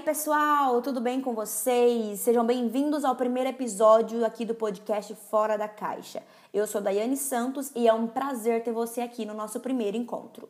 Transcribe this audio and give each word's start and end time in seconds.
aí, 0.00 0.04
pessoal, 0.04 0.80
tudo 0.80 0.98
bem 0.98 1.20
com 1.20 1.34
vocês? 1.34 2.20
Sejam 2.20 2.44
bem-vindos 2.44 3.04
ao 3.04 3.14
primeiro 3.14 3.50
episódio 3.50 4.24
aqui 4.24 4.46
do 4.46 4.54
podcast 4.54 5.14
Fora 5.14 5.58
da 5.58 5.68
Caixa. 5.68 6.22
Eu 6.54 6.66
sou 6.66 6.80
Daiane 6.80 7.18
Santos 7.18 7.70
e 7.74 7.86
é 7.86 7.92
um 7.92 8.06
prazer 8.06 8.64
ter 8.64 8.72
você 8.72 9.02
aqui 9.02 9.26
no 9.26 9.34
nosso 9.34 9.60
primeiro 9.60 9.98
encontro. 9.98 10.48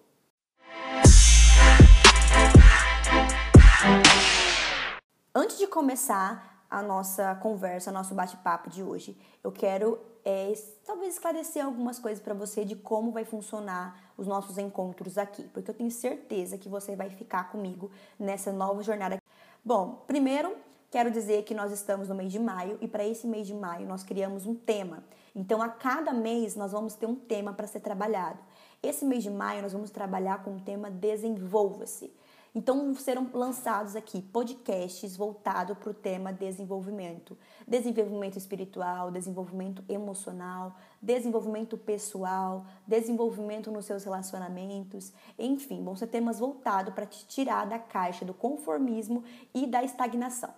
Antes 5.34 5.58
de 5.58 5.66
começar 5.66 6.64
a 6.70 6.80
nossa 6.80 7.34
conversa, 7.36 7.90
nosso 7.90 8.14
bate-papo 8.14 8.70
de 8.70 8.84
hoje, 8.84 9.18
eu 9.42 9.50
quero 9.50 9.98
é, 10.24 10.52
talvez 10.86 11.14
esclarecer 11.14 11.64
algumas 11.64 11.98
coisas 11.98 12.22
para 12.22 12.34
você 12.34 12.64
de 12.64 12.76
como 12.76 13.10
vai 13.10 13.24
funcionar 13.24 13.98
os 14.16 14.28
nossos 14.28 14.58
encontros 14.58 15.18
aqui, 15.18 15.42
porque 15.52 15.70
eu 15.70 15.74
tenho 15.74 15.90
certeza 15.90 16.56
que 16.56 16.68
você 16.68 16.94
vai 16.94 17.10
ficar 17.10 17.50
comigo 17.50 17.90
nessa 18.16 18.52
nova 18.52 18.80
jornada. 18.82 19.19
Bom, 19.62 20.04
primeiro 20.06 20.56
quero 20.90 21.10
dizer 21.10 21.44
que 21.44 21.54
nós 21.54 21.70
estamos 21.70 22.08
no 22.08 22.14
mês 22.14 22.32
de 22.32 22.38
maio 22.38 22.78
e 22.80 22.88
para 22.88 23.06
esse 23.06 23.26
mês 23.26 23.46
de 23.46 23.54
maio 23.54 23.86
nós 23.86 24.02
criamos 24.02 24.46
um 24.46 24.54
tema. 24.54 25.04
Então, 25.36 25.60
a 25.60 25.68
cada 25.68 26.12
mês 26.12 26.56
nós 26.56 26.72
vamos 26.72 26.94
ter 26.94 27.06
um 27.06 27.14
tema 27.14 27.52
para 27.52 27.66
ser 27.66 27.80
trabalhado. 27.80 28.38
Esse 28.82 29.04
mês 29.04 29.22
de 29.22 29.30
maio 29.30 29.62
nós 29.62 29.72
vamos 29.72 29.90
trabalhar 29.90 30.42
com 30.42 30.56
o 30.56 30.60
tema 30.60 30.90
Desenvolva-se. 30.90 32.10
Então 32.52 32.92
serão 32.96 33.30
lançados 33.32 33.94
aqui 33.94 34.20
podcasts 34.20 35.16
voltados 35.16 35.78
para 35.78 35.90
o 35.90 35.94
tema 35.94 36.32
desenvolvimento, 36.32 37.38
desenvolvimento 37.66 38.36
espiritual, 38.36 39.10
desenvolvimento 39.12 39.84
emocional, 39.88 40.74
desenvolvimento 41.00 41.78
pessoal, 41.78 42.66
desenvolvimento 42.84 43.70
nos 43.70 43.84
seus 43.84 44.02
relacionamentos, 44.02 45.12
enfim, 45.38 45.84
vão 45.84 45.94
ser 45.94 46.08
temas 46.08 46.40
voltados 46.40 46.92
para 46.92 47.06
te 47.06 47.24
tirar 47.26 47.66
da 47.66 47.78
caixa 47.78 48.24
do 48.24 48.34
conformismo 48.34 49.22
e 49.54 49.64
da 49.64 49.84
estagnação. 49.84 50.52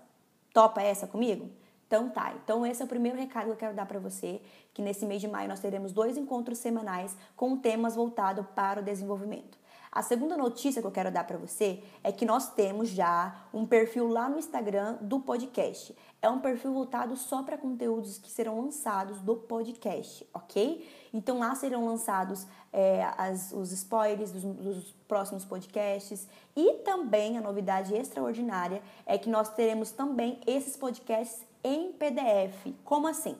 Topa 0.54 0.80
essa 0.80 1.06
comigo? 1.06 1.50
Então 1.86 2.08
tá, 2.08 2.32
então 2.42 2.64
esse 2.64 2.80
é 2.80 2.86
o 2.86 2.88
primeiro 2.88 3.18
recado 3.18 3.44
que 3.44 3.50
eu 3.50 3.56
quero 3.56 3.74
dar 3.74 3.84
para 3.84 3.98
você, 3.98 4.40
que 4.72 4.80
nesse 4.80 5.04
mês 5.04 5.20
de 5.20 5.28
maio 5.28 5.46
nós 5.46 5.60
teremos 5.60 5.92
dois 5.92 6.16
encontros 6.16 6.56
semanais 6.56 7.14
com 7.36 7.54
temas 7.54 7.94
voltados 7.94 8.46
para 8.54 8.80
o 8.80 8.82
desenvolvimento. 8.82 9.61
A 9.94 10.00
segunda 10.00 10.38
notícia 10.38 10.80
que 10.80 10.88
eu 10.88 10.90
quero 10.90 11.12
dar 11.12 11.24
para 11.24 11.36
você 11.36 11.82
é 12.02 12.10
que 12.10 12.24
nós 12.24 12.48
temos 12.54 12.88
já 12.88 13.44
um 13.52 13.66
perfil 13.66 14.08
lá 14.08 14.26
no 14.26 14.38
Instagram 14.38 14.96
do 15.02 15.20
podcast. 15.20 15.94
É 16.22 16.30
um 16.30 16.38
perfil 16.38 16.72
voltado 16.72 17.14
só 17.14 17.42
para 17.42 17.58
conteúdos 17.58 18.16
que 18.16 18.30
serão 18.30 18.58
lançados 18.58 19.20
do 19.20 19.36
podcast, 19.36 20.26
ok? 20.32 20.88
Então 21.12 21.40
lá 21.40 21.54
serão 21.54 21.84
lançados 21.84 22.46
é, 22.72 23.04
as, 23.18 23.52
os 23.52 23.70
spoilers 23.70 24.32
dos, 24.32 24.42
dos 24.42 24.92
próximos 25.06 25.44
podcasts 25.44 26.26
e 26.56 26.78
também 26.78 27.36
a 27.36 27.42
novidade 27.42 27.94
extraordinária 27.94 28.82
é 29.04 29.18
que 29.18 29.28
nós 29.28 29.50
teremos 29.50 29.90
também 29.90 30.40
esses 30.46 30.74
podcasts 30.74 31.44
em 31.62 31.92
PDF. 31.92 32.72
Como 32.82 33.06
assim? 33.06 33.36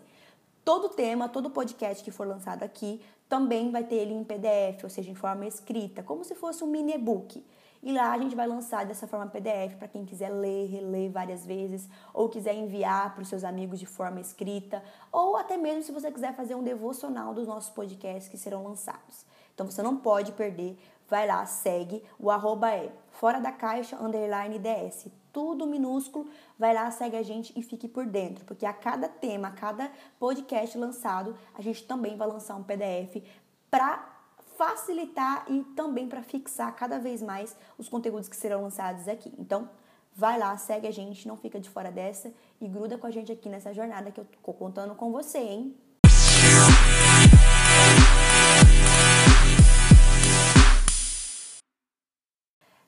Todo 0.63 0.91
tema, 0.91 1.31
todo 1.31 1.49
podcast 1.49 2.05
que 2.05 2.11
for 2.11 2.27
lançado 2.27 2.63
aqui 2.63 3.01
também 3.33 3.71
vai 3.71 3.83
ter 3.83 3.95
ele 3.95 4.13
em 4.13 4.23
PDF, 4.23 4.85
ou 4.85 4.91
seja, 4.91 5.11
em 5.11 5.15
forma 5.15 5.47
escrita, 5.47 6.03
como 6.03 6.23
se 6.23 6.35
fosse 6.35 6.63
um 6.63 6.67
mini 6.67 6.93
e-book. 6.93 7.43
E 7.83 7.91
lá 7.91 8.13
a 8.13 8.19
gente 8.19 8.37
vai 8.37 8.47
lançar 8.47 8.85
dessa 8.85 9.07
forma 9.07 9.27
PDF 9.27 9.75
para 9.79 9.89
quem 9.89 10.05
quiser 10.05 10.29
ler, 10.29 10.67
reler 10.67 11.11
várias 11.11 11.47
vezes, 11.47 11.89
ou 12.13 12.29
quiser 12.29 12.53
enviar 12.55 13.15
para 13.15 13.23
os 13.23 13.29
seus 13.29 13.43
amigos 13.43 13.81
de 13.81 13.87
forma 13.87 14.21
escrita, 14.21 14.85
ou 15.11 15.35
até 15.35 15.57
mesmo 15.57 15.83
se 15.83 15.93
você 15.93 16.13
quiser 16.13 16.37
fazer 16.37 16.55
um 16.55 16.63
devocional 16.63 17.33
dos 17.33 17.47
nossos 17.47 17.71
podcasts 17.71 18.29
que 18.29 18.37
serão 18.37 18.65
lançados. 18.65 19.25
Então 19.55 19.65
você 19.65 19.81
não 19.81 19.97
pode 19.97 20.33
perder, 20.33 20.79
vai 21.09 21.27
lá, 21.27 21.47
segue, 21.47 22.05
o 22.19 22.31
arroba 22.31 22.71
é 22.71 22.93
fora 23.13 23.41
da 23.41 23.51
caixa, 23.51 23.97
underline 23.97 24.59
DS 24.59 25.22
tudo 25.33 25.67
minúsculo, 25.67 26.29
vai 26.59 26.75
lá, 26.75 26.91
segue 26.91 27.17
a 27.17 27.23
gente 27.23 27.53
e 27.57 27.63
fique 27.63 27.89
por 27.89 28.07
dentro, 28.07 28.45
porque 28.45 28.67
a 28.67 28.73
cada 28.73 29.09
tema, 29.09 29.49
a 29.49 29.53
cada 29.53 29.91
podcast 30.19 30.77
lançado, 30.77 31.37
a 31.55 31.63
gente 31.63 31.85
também 31.85 32.17
vai 32.17 32.29
lançar 32.29 32.55
um 32.57 32.63
PDF 32.63 33.23
para 33.71 34.13
facilitar 34.57 35.47
e 35.49 35.65
também 35.75 36.07
para 36.07 36.23
fixar 36.23 36.75
cada 36.77 36.99
vez 36.99 37.23
mais 37.23 37.57
os 37.79 37.89
conteúdos 37.89 38.29
que 38.29 38.37
serão 38.37 38.63
lançados 38.63 39.09
aqui. 39.09 39.33
Então, 39.39 39.69
vai 40.15 40.39
lá, 40.39 40.57
segue 40.59 40.87
a 40.87 40.91
gente, 40.91 41.27
não 41.27 41.37
fica 41.37 41.59
de 41.59 41.71
fora 41.71 41.91
dessa 41.91 42.33
e 42.61 42.69
gruda 42.69 42.99
com 42.99 43.07
a 43.07 43.11
gente 43.11 43.33
aqui 43.33 43.49
nessa 43.49 43.73
jornada 43.73 44.11
que 44.11 44.21
eu 44.21 44.27
tô 44.27 44.53
contando 44.53 44.95
com 44.95 45.11
você, 45.11 45.39
hein? 45.39 45.75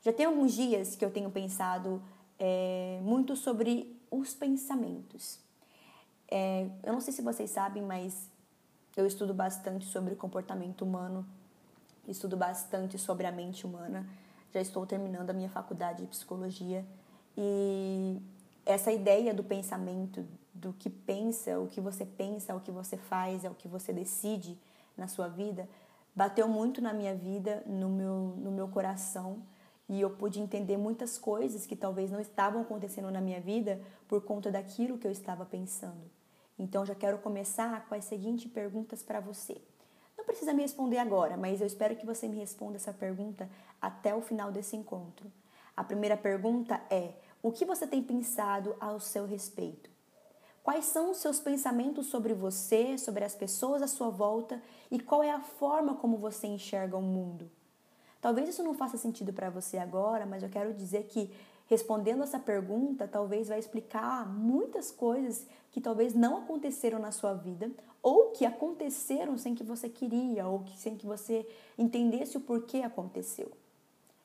Já 0.02 0.12
tem 0.12 0.26
alguns 0.26 0.52
dias 0.52 0.94
que 0.94 1.02
eu 1.02 1.10
tenho 1.10 1.30
pensado 1.30 2.02
é, 2.38 3.00
muito 3.02 3.36
sobre 3.36 3.98
os 4.10 4.34
pensamentos. 4.34 5.38
É, 6.30 6.66
eu 6.82 6.92
não 6.92 7.00
sei 7.00 7.12
se 7.12 7.22
vocês 7.22 7.50
sabem, 7.50 7.82
mas 7.82 8.28
eu 8.96 9.06
estudo 9.06 9.34
bastante 9.34 9.86
sobre 9.86 10.14
o 10.14 10.16
comportamento 10.16 10.82
humano, 10.82 11.26
estudo 12.06 12.36
bastante 12.36 12.98
sobre 12.98 13.26
a 13.26 13.32
mente 13.32 13.66
humana. 13.66 14.06
Já 14.52 14.60
estou 14.60 14.86
terminando 14.86 15.30
a 15.30 15.32
minha 15.32 15.48
faculdade 15.48 16.02
de 16.02 16.08
psicologia 16.08 16.84
e 17.36 18.20
essa 18.64 18.92
ideia 18.92 19.34
do 19.34 19.42
pensamento, 19.42 20.24
do 20.52 20.72
que 20.72 20.88
pensa, 20.88 21.58
o 21.58 21.66
que 21.66 21.80
você 21.80 22.06
pensa, 22.06 22.54
o 22.54 22.60
que 22.60 22.70
você 22.70 22.96
faz, 22.96 23.44
é 23.44 23.50
o 23.50 23.54
que 23.54 23.66
você 23.66 23.92
decide 23.92 24.56
na 24.96 25.08
sua 25.08 25.28
vida, 25.28 25.68
bateu 26.14 26.46
muito 26.46 26.80
na 26.80 26.92
minha 26.92 27.14
vida, 27.14 27.62
no 27.66 27.88
meu, 27.88 28.34
no 28.38 28.52
meu 28.52 28.68
coração 28.68 29.42
e 29.88 30.00
eu 30.00 30.10
pude 30.10 30.40
entender 30.40 30.76
muitas 30.76 31.18
coisas 31.18 31.66
que 31.66 31.76
talvez 31.76 32.10
não 32.10 32.20
estavam 32.20 32.62
acontecendo 32.62 33.10
na 33.10 33.20
minha 33.20 33.40
vida 33.40 33.80
por 34.08 34.22
conta 34.22 34.50
daquilo 34.50 34.98
que 34.98 35.06
eu 35.06 35.10
estava 35.10 35.44
pensando. 35.44 36.10
Então 36.58 36.86
já 36.86 36.94
quero 36.94 37.18
começar 37.18 37.86
com 37.88 37.94
as 37.94 38.04
seguintes 38.04 38.50
perguntas 38.50 39.02
para 39.02 39.20
você. 39.20 39.60
Não 40.16 40.24
precisa 40.24 40.54
me 40.54 40.62
responder 40.62 40.98
agora, 40.98 41.36
mas 41.36 41.60
eu 41.60 41.66
espero 41.66 41.96
que 41.96 42.06
você 42.06 42.28
me 42.28 42.38
responda 42.38 42.76
essa 42.76 42.92
pergunta 42.92 43.50
até 43.80 44.14
o 44.14 44.22
final 44.22 44.50
desse 44.52 44.76
encontro. 44.76 45.30
A 45.76 45.82
primeira 45.82 46.16
pergunta 46.16 46.80
é: 46.88 47.14
o 47.42 47.50
que 47.50 47.64
você 47.64 47.86
tem 47.86 48.02
pensado 48.02 48.76
ao 48.80 49.00
seu 49.00 49.26
respeito? 49.26 49.90
Quais 50.62 50.86
são 50.86 51.10
os 51.10 51.18
seus 51.18 51.40
pensamentos 51.40 52.06
sobre 52.06 52.32
você, 52.32 52.96
sobre 52.96 53.22
as 53.22 53.34
pessoas 53.34 53.82
à 53.82 53.86
sua 53.86 54.08
volta 54.08 54.62
e 54.90 54.98
qual 54.98 55.22
é 55.22 55.30
a 55.30 55.42
forma 55.42 55.96
como 55.96 56.16
você 56.16 56.46
enxerga 56.46 56.96
o 56.96 57.02
mundo? 57.02 57.50
Talvez 58.24 58.48
isso 58.48 58.62
não 58.62 58.72
faça 58.72 58.96
sentido 58.96 59.34
para 59.34 59.50
você 59.50 59.76
agora, 59.76 60.24
mas 60.24 60.42
eu 60.42 60.48
quero 60.48 60.72
dizer 60.72 61.02
que 61.04 61.30
respondendo 61.66 62.22
essa 62.22 62.38
pergunta, 62.38 63.06
talvez 63.06 63.48
vai 63.48 63.58
explicar 63.58 64.26
muitas 64.26 64.90
coisas 64.90 65.46
que 65.70 65.78
talvez 65.78 66.14
não 66.14 66.38
aconteceram 66.38 66.98
na 66.98 67.12
sua 67.12 67.34
vida 67.34 67.70
ou 68.02 68.30
que 68.30 68.46
aconteceram 68.46 69.36
sem 69.36 69.54
que 69.54 69.62
você 69.62 69.90
queria 69.90 70.46
ou 70.46 70.60
que, 70.60 70.74
sem 70.78 70.96
que 70.96 71.04
você 71.04 71.46
entendesse 71.76 72.38
o 72.38 72.40
porquê 72.40 72.78
aconteceu. 72.78 73.48
Eu 73.48 73.52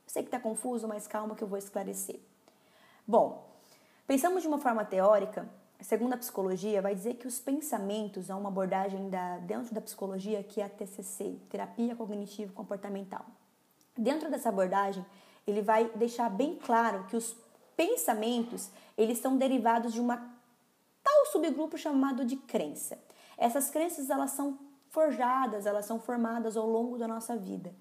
sei 0.08 0.24
que 0.24 0.30
está 0.30 0.40
confuso, 0.40 0.88
mas 0.88 1.06
calma 1.06 1.36
que 1.36 1.44
eu 1.44 1.48
vou 1.50 1.58
esclarecer. 1.58 2.22
Bom, 3.06 3.50
pensamos 4.08 4.44
de 4.44 4.48
uma 4.48 4.60
forma 4.60 4.86
teórica, 4.86 5.46
segundo 5.82 6.14
a 6.14 6.18
psicologia, 6.18 6.82
vai 6.82 6.96
dizer 6.96 7.16
que 7.16 7.28
os 7.28 7.38
pensamentos 7.38 8.30
é 8.30 8.34
uma 8.34 8.48
abordagem 8.48 9.10
da, 9.10 9.40
dentro 9.40 9.76
da 9.76 9.82
psicologia 9.82 10.42
que 10.42 10.62
é 10.62 10.64
a 10.64 10.70
TCC, 10.70 11.38
Terapia 11.50 11.98
Cognitivo 11.98 12.54
Comportamental. 12.54 13.26
Dentro 14.00 14.32
dessa 14.32 14.48
abordagem, 14.48 15.06
ele 15.46 15.62
vai 15.62 15.90
deixar 15.90 16.30
bem 16.30 16.56
claro 16.56 17.04
que 17.10 17.18
os 17.18 17.36
pensamentos, 17.76 18.70
eles 18.98 19.18
são 19.18 19.36
derivados 19.36 19.92
de 19.92 20.00
uma 20.00 20.16
tal 21.04 21.26
subgrupo 21.26 21.78
chamado 21.78 22.24
de 22.24 22.38
crença. 22.38 22.98
Essas 23.38 23.70
crenças, 23.70 24.10
elas 24.10 24.32
são 24.32 24.58
forjadas, 24.90 25.66
elas 25.66 25.86
são 25.86 26.00
formadas 26.00 26.56
ao 26.56 26.66
longo 26.66 26.98
da 26.98 27.10
nossa 27.10 27.36
vida. 27.36 27.74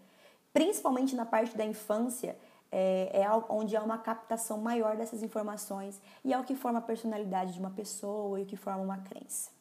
Principalmente 0.53 1.15
na 1.15 1.25
parte 1.25 1.57
da 1.57 1.65
infância, 1.65 2.37
é, 2.73 3.23
é 3.23 3.31
onde 3.49 3.77
há 3.77 3.83
uma 3.83 3.99
captação 3.99 4.59
maior 4.59 4.97
dessas 4.97 5.23
informações 5.23 6.01
e 6.25 6.33
é 6.33 6.39
o 6.39 6.43
que 6.43 6.57
forma 6.57 6.81
a 6.81 6.83
personalidade 6.83 7.53
de 7.53 7.61
uma 7.61 7.71
pessoa 7.71 8.41
e 8.41 8.43
o 8.43 8.47
que 8.47 8.57
forma 8.57 8.83
uma 8.83 8.99
crença. 8.99 9.58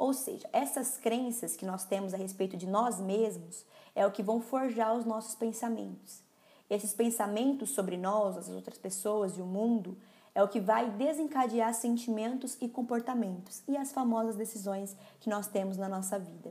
Ou 0.00 0.14
seja, 0.14 0.48
essas 0.50 0.96
crenças 0.96 1.56
que 1.56 1.66
nós 1.66 1.84
temos 1.84 2.14
a 2.14 2.16
respeito 2.16 2.56
de 2.56 2.66
nós 2.66 2.98
mesmos 2.98 3.66
é 3.94 4.06
o 4.06 4.10
que 4.10 4.22
vão 4.22 4.40
forjar 4.40 4.94
os 4.94 5.04
nossos 5.04 5.34
pensamentos. 5.34 6.22
Esses 6.70 6.94
pensamentos 6.94 7.68
sobre 7.68 7.98
nós, 7.98 8.38
as 8.38 8.48
outras 8.48 8.78
pessoas 8.78 9.36
e 9.36 9.42
o 9.42 9.44
mundo 9.44 9.98
é 10.34 10.42
o 10.42 10.48
que 10.48 10.58
vai 10.58 10.88
desencadear 10.88 11.74
sentimentos 11.74 12.56
e 12.62 12.66
comportamentos 12.66 13.62
e 13.68 13.76
as 13.76 13.92
famosas 13.92 14.36
decisões 14.36 14.96
que 15.20 15.28
nós 15.28 15.48
temos 15.48 15.76
na 15.76 15.86
nossa 15.86 16.18
vida. 16.18 16.50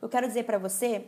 Eu 0.00 0.08
quero 0.08 0.26
dizer 0.26 0.44
para 0.44 0.56
você 0.56 1.06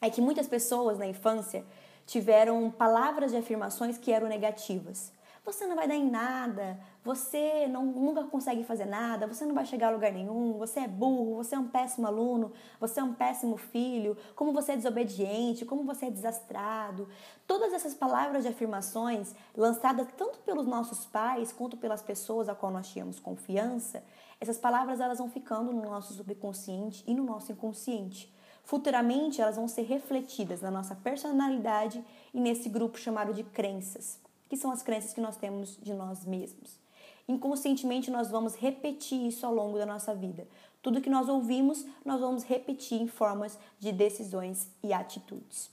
é 0.00 0.10
que 0.10 0.20
muitas 0.20 0.48
pessoas 0.48 0.98
na 0.98 1.06
infância 1.06 1.64
tiveram 2.04 2.68
palavras 2.68 3.30
de 3.30 3.36
afirmações 3.36 3.96
que 3.96 4.10
eram 4.10 4.26
negativas. 4.26 5.12
Você 5.44 5.68
não 5.68 5.76
vai 5.76 5.86
dar 5.86 5.94
em 5.94 6.10
nada, 6.10 6.76
você 7.06 7.68
não, 7.68 7.86
nunca 7.86 8.24
consegue 8.24 8.64
fazer 8.64 8.84
nada, 8.84 9.28
você 9.28 9.46
não 9.46 9.54
vai 9.54 9.64
chegar 9.64 9.86
a 9.86 9.90
lugar 9.90 10.12
nenhum, 10.12 10.58
você 10.58 10.80
é 10.80 10.88
burro, 10.88 11.36
você 11.36 11.54
é 11.54 11.58
um 11.58 11.68
péssimo 11.68 12.04
aluno, 12.04 12.50
você 12.80 12.98
é 12.98 13.04
um 13.04 13.14
péssimo 13.14 13.56
filho, 13.56 14.16
como 14.34 14.52
você 14.52 14.72
é 14.72 14.76
desobediente, 14.76 15.64
como 15.64 15.84
você 15.84 16.06
é 16.06 16.10
desastrado. 16.10 17.08
Todas 17.46 17.72
essas 17.72 17.94
palavras 17.94 18.42
de 18.42 18.48
afirmações 18.48 19.36
lançadas 19.56 20.08
tanto 20.16 20.40
pelos 20.40 20.66
nossos 20.66 21.06
pais 21.06 21.52
quanto 21.52 21.76
pelas 21.76 22.02
pessoas 22.02 22.48
a 22.48 22.56
qual 22.56 22.72
nós 22.72 22.88
tínhamos 22.88 23.20
confiança, 23.20 24.02
essas 24.40 24.58
palavras 24.58 24.98
elas 24.98 25.18
vão 25.18 25.30
ficando 25.30 25.72
no 25.72 25.82
nosso 25.82 26.12
subconsciente 26.12 27.04
e 27.06 27.14
no 27.14 27.22
nosso 27.22 27.52
inconsciente. 27.52 28.34
Futuramente 28.64 29.40
elas 29.40 29.54
vão 29.54 29.68
ser 29.68 29.82
refletidas 29.82 30.60
na 30.60 30.72
nossa 30.72 30.96
personalidade 30.96 32.04
e 32.34 32.40
nesse 32.40 32.68
grupo 32.68 32.98
chamado 32.98 33.32
de 33.32 33.44
crenças, 33.44 34.18
que 34.48 34.56
são 34.56 34.72
as 34.72 34.82
crenças 34.82 35.12
que 35.12 35.20
nós 35.20 35.36
temos 35.36 35.76
de 35.76 35.94
nós 35.94 36.24
mesmos. 36.24 36.84
Inconscientemente 37.28 38.10
nós 38.10 38.30
vamos 38.30 38.54
repetir 38.54 39.26
isso 39.26 39.44
ao 39.44 39.52
longo 39.52 39.76
da 39.78 39.84
nossa 39.84 40.14
vida. 40.14 40.46
Tudo 40.80 41.00
que 41.00 41.10
nós 41.10 41.28
ouvimos, 41.28 41.84
nós 42.04 42.20
vamos 42.20 42.44
repetir 42.44 43.00
em 43.00 43.08
formas 43.08 43.58
de 43.80 43.90
decisões 43.90 44.70
e 44.82 44.92
atitudes. 44.92 45.70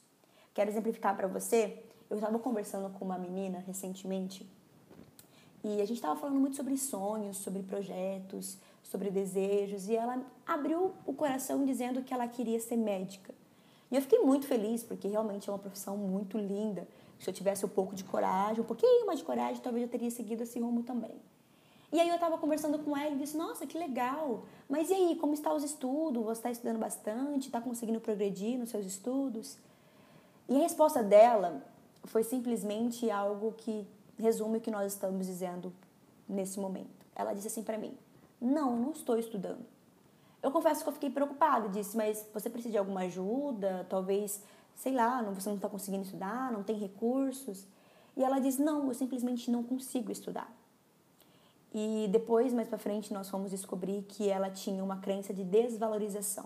Quero 0.53 0.69
exemplificar 0.69 1.15
para 1.15 1.27
você. 1.27 1.83
Eu 2.09 2.17
estava 2.17 2.39
conversando 2.39 2.89
com 2.97 3.05
uma 3.05 3.17
menina 3.17 3.59
recentemente 3.59 4.47
e 5.63 5.81
a 5.81 5.85
gente 5.85 5.93
estava 5.93 6.19
falando 6.19 6.39
muito 6.39 6.57
sobre 6.57 6.75
sonhos, 6.77 7.37
sobre 7.37 7.63
projetos, 7.63 8.57
sobre 8.83 9.09
desejos 9.09 9.87
e 9.87 9.95
ela 9.95 10.21
abriu 10.45 10.93
o 11.05 11.13
coração 11.13 11.65
dizendo 11.65 12.01
que 12.03 12.13
ela 12.13 12.27
queria 12.27 12.59
ser 12.59 12.75
médica. 12.75 13.33
E 13.89 13.95
eu 13.95 14.01
fiquei 14.01 14.19
muito 14.19 14.45
feliz 14.45 14.83
porque 14.83 15.07
realmente 15.07 15.49
é 15.49 15.53
uma 15.53 15.59
profissão 15.59 15.95
muito 15.95 16.37
linda. 16.37 16.87
Se 17.19 17.29
eu 17.29 17.33
tivesse 17.33 17.65
um 17.65 17.69
pouco 17.69 17.95
de 17.95 18.03
coragem, 18.03 18.61
um 18.61 18.65
pouquinho 18.65 19.05
mais 19.05 19.19
de 19.19 19.25
coragem, 19.25 19.61
talvez 19.61 19.83
eu 19.83 19.89
teria 19.89 20.11
seguido 20.11 20.43
esse 20.43 20.59
rumo 20.59 20.83
também. 20.83 21.15
E 21.93 21.99
aí 21.99 22.09
eu 22.09 22.15
estava 22.15 22.39
conversando 22.39 22.79
com 22.79 22.97
ela 22.97 23.13
e 23.13 23.19
disse, 23.19 23.37
nossa, 23.37 23.67
que 23.67 23.77
legal. 23.77 24.45
Mas 24.67 24.89
e 24.89 24.95
aí, 24.95 25.15
como 25.15 25.35
estão 25.35 25.55
os 25.55 25.63
estudos? 25.63 26.23
Você 26.23 26.39
está 26.39 26.49
estudando 26.49 26.79
bastante? 26.79 27.45
Está 27.45 27.61
conseguindo 27.61 28.01
progredir 28.01 28.57
nos 28.57 28.71
seus 28.71 28.83
estudos? 28.83 29.59
E 30.49 30.55
a 30.55 30.59
resposta 30.61 31.03
dela 31.03 31.63
foi 32.05 32.23
simplesmente 32.23 33.11
algo 33.11 33.51
que 33.51 33.87
resume 34.17 34.57
o 34.57 34.61
que 34.61 34.71
nós 34.71 34.91
estamos 34.91 35.27
dizendo 35.27 35.71
nesse 36.27 36.59
momento. 36.59 37.05
Ela 37.15 37.31
disse 37.31 37.49
assim 37.49 37.61
para 37.61 37.77
mim: 37.77 37.95
Não, 38.41 38.75
não 38.75 38.89
estou 38.89 39.19
estudando. 39.19 39.63
Eu 40.41 40.49
confesso 40.49 40.81
que 40.81 40.89
eu 40.89 40.93
fiquei 40.93 41.11
preocupada. 41.11 41.69
Disse, 41.69 41.95
mas 41.95 42.27
você 42.33 42.49
precisa 42.49 42.71
de 42.71 42.77
alguma 42.79 43.01
ajuda? 43.01 43.85
Talvez, 43.87 44.41
sei 44.73 44.93
lá, 44.93 45.21
você 45.21 45.47
não 45.47 45.57
está 45.57 45.69
conseguindo 45.69 46.05
estudar, 46.05 46.51
não 46.51 46.63
tem 46.63 46.75
recursos? 46.75 47.67
E 48.17 48.23
ela 48.23 48.39
disse: 48.39 48.63
Não, 48.63 48.87
eu 48.87 48.95
simplesmente 48.95 49.51
não 49.51 49.61
consigo 49.61 50.11
estudar. 50.11 50.62
E 51.73 52.07
depois, 52.11 52.53
mais 52.53 52.67
para 52.67 52.77
frente, 52.77 53.11
nós 53.11 53.29
fomos 53.29 53.49
descobrir 53.49 54.03
que 54.03 54.29
ela 54.29 54.49
tinha 54.51 54.83
uma 54.83 54.97
crença 54.97 55.33
de 55.33 55.43
desvalorização. 55.43 56.45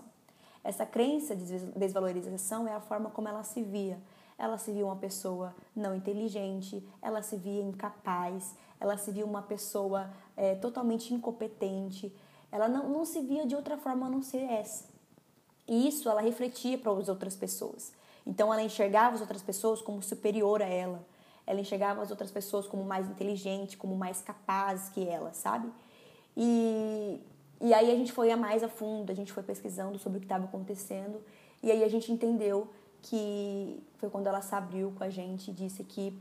Essa 0.64 0.86
crença 0.86 1.36
de 1.36 1.44
desvalorização 1.76 2.66
é 2.66 2.72
a 2.72 2.80
forma 2.80 3.10
como 3.10 3.28
ela 3.28 3.42
se 3.42 3.62
via. 3.62 3.98
Ela 4.38 4.56
se 4.56 4.72
via 4.72 4.86
uma 4.86 4.96
pessoa 4.96 5.54
não 5.76 5.94
inteligente, 5.94 6.82
ela 7.02 7.22
se 7.22 7.36
via 7.36 7.62
incapaz, 7.62 8.54
ela 8.80 8.96
se 8.96 9.10
via 9.10 9.24
uma 9.24 9.42
pessoa 9.42 10.10
é, 10.36 10.54
totalmente 10.54 11.12
incompetente. 11.12 12.14
Ela 12.50 12.68
não, 12.68 12.88
não 12.88 13.04
se 13.04 13.20
via 13.20 13.46
de 13.46 13.54
outra 13.54 13.76
forma 13.76 14.06
a 14.06 14.10
não 14.10 14.22
ser 14.22 14.42
essa. 14.50 14.84
E 15.66 15.86
isso 15.86 16.08
ela 16.08 16.22
refletia 16.22 16.78
para 16.78 16.92
as 16.92 17.08
outras 17.08 17.36
pessoas. 17.36 17.92
Então 18.26 18.52
ela 18.52 18.62
enxergava 18.62 19.16
as 19.16 19.20
outras 19.20 19.42
pessoas 19.42 19.82
como 19.82 20.02
superior 20.02 20.62
a 20.62 20.66
ela 20.66 21.04
ela 21.48 21.60
enxergava 21.60 22.02
as 22.02 22.10
outras 22.10 22.30
pessoas 22.30 22.66
como 22.66 22.84
mais 22.84 23.08
inteligentes, 23.08 23.74
como 23.74 23.96
mais 23.96 24.20
capazes 24.20 24.90
que 24.90 25.08
ela, 25.08 25.32
sabe? 25.32 25.66
E, 26.36 27.18
e 27.58 27.72
aí 27.72 27.90
a 27.90 27.96
gente 27.96 28.12
foi 28.12 28.30
a 28.30 28.36
mais 28.36 28.62
a 28.62 28.68
fundo, 28.68 29.10
a 29.10 29.14
gente 29.14 29.32
foi 29.32 29.42
pesquisando 29.42 29.98
sobre 29.98 30.18
o 30.18 30.20
que 30.20 30.26
estava 30.26 30.44
acontecendo 30.44 31.22
e 31.62 31.70
aí 31.72 31.82
a 31.82 31.88
gente 31.88 32.12
entendeu 32.12 32.68
que 33.00 33.82
foi 33.96 34.10
quando 34.10 34.26
ela 34.26 34.42
se 34.42 34.54
abriu 34.54 34.92
com 34.98 35.02
a 35.02 35.08
gente 35.08 35.50
e 35.50 35.54
disse 35.54 35.82
que 35.84 36.12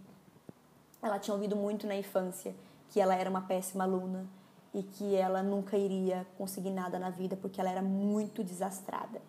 ela 1.02 1.20
tinha 1.20 1.34
ouvido 1.34 1.58
muito 1.58 1.86
na 1.86 1.96
infância 1.96 2.56
que 2.90 3.02
ela 3.02 3.14
era 3.14 3.30
uma 3.30 3.42
péssima 3.42 3.84
aluna 3.84 4.26
e 4.74 4.82
que 4.82 5.14
ela 5.14 5.44
nunca 5.44 5.78
iria 5.78 6.26
conseguir 6.38 6.70
nada 6.72 6.98
na 6.98 7.10
vida 7.10 7.36
porque 7.36 7.60
ela 7.60 7.70
era 7.70 7.82
muito 7.82 8.46
desastrada. 8.46 9.22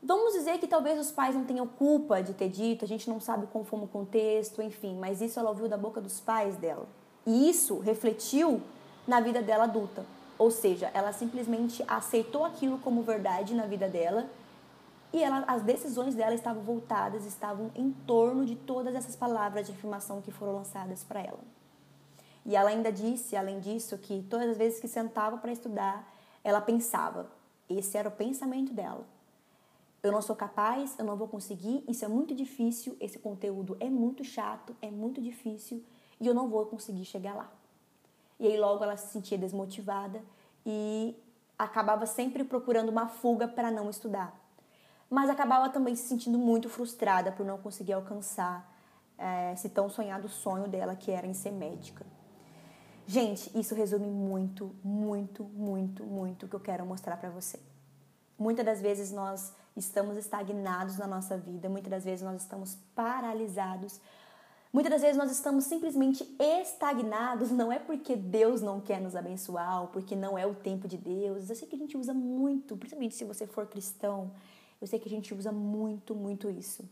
Vamos 0.00 0.32
dizer 0.32 0.58
que 0.58 0.68
talvez 0.68 0.98
os 0.98 1.10
pais 1.10 1.34
não 1.34 1.44
tenham 1.44 1.66
culpa 1.66 2.22
de 2.22 2.32
ter 2.32 2.48
dito, 2.48 2.84
a 2.84 2.88
gente 2.88 3.10
não 3.10 3.20
sabe 3.20 3.48
como 3.48 3.64
foi 3.64 3.80
o 3.80 3.86
contexto, 3.86 4.62
enfim, 4.62 4.96
mas 4.96 5.20
isso 5.20 5.40
ela 5.40 5.50
ouviu 5.50 5.68
da 5.68 5.76
boca 5.76 6.00
dos 6.00 6.20
pais 6.20 6.56
dela. 6.56 6.86
E 7.26 7.50
isso 7.50 7.80
refletiu 7.80 8.62
na 9.08 9.20
vida 9.20 9.42
dela 9.42 9.64
adulta. 9.64 10.06
Ou 10.38 10.52
seja, 10.52 10.88
ela 10.94 11.12
simplesmente 11.12 11.84
aceitou 11.88 12.44
aquilo 12.44 12.78
como 12.78 13.02
verdade 13.02 13.54
na 13.54 13.66
vida 13.66 13.88
dela 13.88 14.30
e 15.12 15.20
ela, 15.20 15.42
as 15.48 15.62
decisões 15.62 16.14
dela 16.14 16.34
estavam 16.34 16.62
voltadas, 16.62 17.26
estavam 17.26 17.72
em 17.74 17.90
torno 17.90 18.46
de 18.46 18.54
todas 18.54 18.94
essas 18.94 19.16
palavras 19.16 19.66
de 19.66 19.72
afirmação 19.72 20.22
que 20.22 20.30
foram 20.30 20.54
lançadas 20.54 21.02
para 21.02 21.20
ela. 21.20 21.40
E 22.46 22.54
ela 22.54 22.70
ainda 22.70 22.92
disse, 22.92 23.34
além 23.34 23.58
disso, 23.58 23.98
que 23.98 24.24
todas 24.30 24.50
as 24.50 24.56
vezes 24.56 24.78
que 24.78 24.86
sentava 24.86 25.38
para 25.38 25.50
estudar, 25.50 26.08
ela 26.44 26.60
pensava. 26.60 27.26
Esse 27.68 27.98
era 27.98 28.08
o 28.08 28.12
pensamento 28.12 28.72
dela 28.72 29.04
eu 30.02 30.12
não 30.12 30.22
sou 30.22 30.36
capaz, 30.36 30.96
eu 30.98 31.04
não 31.04 31.16
vou 31.16 31.28
conseguir, 31.28 31.84
isso 31.88 32.04
é 32.04 32.08
muito 32.08 32.34
difícil, 32.34 32.96
esse 33.00 33.18
conteúdo 33.18 33.76
é 33.80 33.90
muito 33.90 34.22
chato, 34.24 34.76
é 34.80 34.90
muito 34.90 35.20
difícil 35.20 35.84
e 36.20 36.26
eu 36.26 36.34
não 36.34 36.48
vou 36.48 36.66
conseguir 36.66 37.04
chegar 37.04 37.34
lá. 37.34 37.50
E 38.38 38.46
aí 38.46 38.56
logo 38.56 38.84
ela 38.84 38.96
se 38.96 39.12
sentia 39.12 39.36
desmotivada 39.36 40.22
e 40.64 41.16
acabava 41.58 42.06
sempre 42.06 42.44
procurando 42.44 42.88
uma 42.88 43.08
fuga 43.08 43.48
para 43.48 43.70
não 43.70 43.90
estudar. 43.90 44.38
Mas 45.10 45.28
acabava 45.28 45.68
também 45.70 45.96
se 45.96 46.06
sentindo 46.06 46.38
muito 46.38 46.68
frustrada 46.68 47.32
por 47.32 47.44
não 47.44 47.58
conseguir 47.58 47.94
alcançar 47.94 48.72
é, 49.16 49.52
esse 49.54 49.68
tão 49.68 49.88
sonhado 49.88 50.28
sonho 50.28 50.68
dela 50.68 50.94
que 50.94 51.10
era 51.10 51.26
em 51.26 51.34
ser 51.34 51.50
médica. 51.50 52.06
Gente, 53.06 53.50
isso 53.58 53.74
resume 53.74 54.06
muito, 54.06 54.76
muito, 54.84 55.42
muito, 55.44 56.04
muito 56.04 56.46
o 56.46 56.48
que 56.48 56.54
eu 56.54 56.60
quero 56.60 56.84
mostrar 56.84 57.16
para 57.16 57.30
você. 57.30 57.58
Muitas 58.38 58.64
das 58.64 58.80
vezes 58.80 59.10
nós 59.10 59.52
estamos 59.78 60.16
estagnados 60.16 60.98
na 60.98 61.06
nossa 61.06 61.36
vida, 61.36 61.68
muitas 61.68 61.90
das 61.90 62.04
vezes 62.04 62.24
nós 62.24 62.42
estamos 62.42 62.76
paralisados. 62.94 64.00
Muitas 64.70 64.92
das 64.92 65.00
vezes 65.00 65.16
nós 65.16 65.30
estamos 65.30 65.64
simplesmente 65.64 66.22
estagnados, 66.38 67.50
não 67.50 67.72
é 67.72 67.78
porque 67.78 68.14
Deus 68.14 68.60
não 68.60 68.80
quer 68.80 69.00
nos 69.00 69.16
abençoar, 69.16 69.82
ou 69.82 69.88
porque 69.88 70.14
não 70.14 70.36
é 70.36 70.46
o 70.46 70.54
tempo 70.54 70.86
de 70.86 70.98
Deus. 70.98 71.48
Eu 71.48 71.56
sei 71.56 71.66
que 71.66 71.74
a 71.74 71.78
gente 71.78 71.96
usa 71.96 72.12
muito, 72.12 72.76
principalmente 72.76 73.14
se 73.14 73.24
você 73.24 73.46
for 73.46 73.66
cristão, 73.66 74.30
eu 74.80 74.86
sei 74.86 74.98
que 74.98 75.08
a 75.08 75.10
gente 75.10 75.32
usa 75.32 75.50
muito, 75.50 76.14
muito 76.14 76.50
isso. 76.50 76.84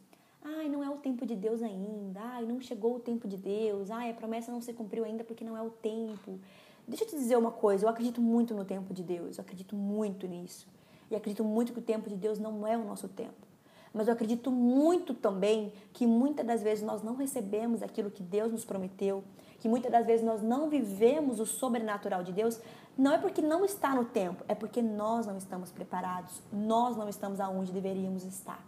Ai, 0.43 0.69
não 0.69 0.83
é 0.83 0.89
o 0.89 0.97
tempo 0.97 1.27
de 1.27 1.37
Deus 1.37 1.63
ainda. 1.63 2.21
Ai, 2.21 2.47
não 2.47 2.61
chegou 2.61 2.97
o 2.97 3.01
tempo 3.01 3.29
de 3.29 3.37
Deus. 3.37 3.91
Ai, 3.91 4.11
a 4.11 4.15
promessa 4.15 4.51
não 4.51 4.61
se 4.61 4.73
cumpriu 4.73 5.05
ainda 5.05 5.23
porque 5.23 5.45
não 5.45 5.57
é 5.57 5.61
o 5.61 5.71
tempo. 5.71 6.41
Deixa 6.89 7.05
eu 7.05 7.09
te 7.09 7.17
dizer 7.17 7.37
uma 7.37 7.51
coisa, 7.51 7.85
eu 7.85 7.89
acredito 7.89 8.21
muito 8.21 8.55
no 8.55 8.65
tempo 8.65 8.95
de 8.95 9.03
Deus, 9.03 9.39
eu 9.39 9.43
acredito 9.43 9.75
muito 9.75 10.27
nisso. 10.29 10.69
E 11.11 11.17
acredito 11.17 11.45
muito 11.45 11.73
que 11.73 11.79
o 11.79 11.83
tempo 11.83 12.09
de 12.09 12.17
Deus 12.17 12.39
não 12.39 12.67
é 12.67 12.77
o 12.77 12.85
nosso 12.85 13.09
tempo. 13.09 13.47
Mas 13.93 14.09
eu 14.09 14.13
acredito 14.13 14.51
muito 14.51 15.15
também 15.15 15.73
que 15.93 16.07
muitas 16.07 16.45
das 16.47 16.63
vezes 16.63 16.85
nós 16.85 17.03
não 17.03 17.17
recebemos 17.17 17.83
aquilo 17.83 18.11
que 18.11 18.23
Deus 18.23 18.53
nos 18.53 18.65
prometeu, 18.65 19.25
que 19.59 19.69
muitas 19.69 19.91
das 19.91 20.05
vezes 20.05 20.25
nós 20.25 20.43
não 20.43 20.69
vivemos 20.69 21.41
o 21.41 21.47
sobrenatural 21.47 22.23
de 22.23 22.33
Deus, 22.33 22.61
não 22.97 23.13
é 23.13 23.19
porque 23.19 23.41
não 23.41 23.65
está 23.65 23.95
no 23.95 24.05
tempo, 24.05 24.45
é 24.49 24.55
porque 24.55 24.83
nós 24.83 25.27
não 25.27 25.39
estamos 25.39 25.71
preparados, 25.71 26.43
nós 26.53 26.97
não 26.97 27.09
estamos 27.09 27.41
aonde 27.41 27.73
deveríamos 27.73 28.25
estar. 28.25 28.63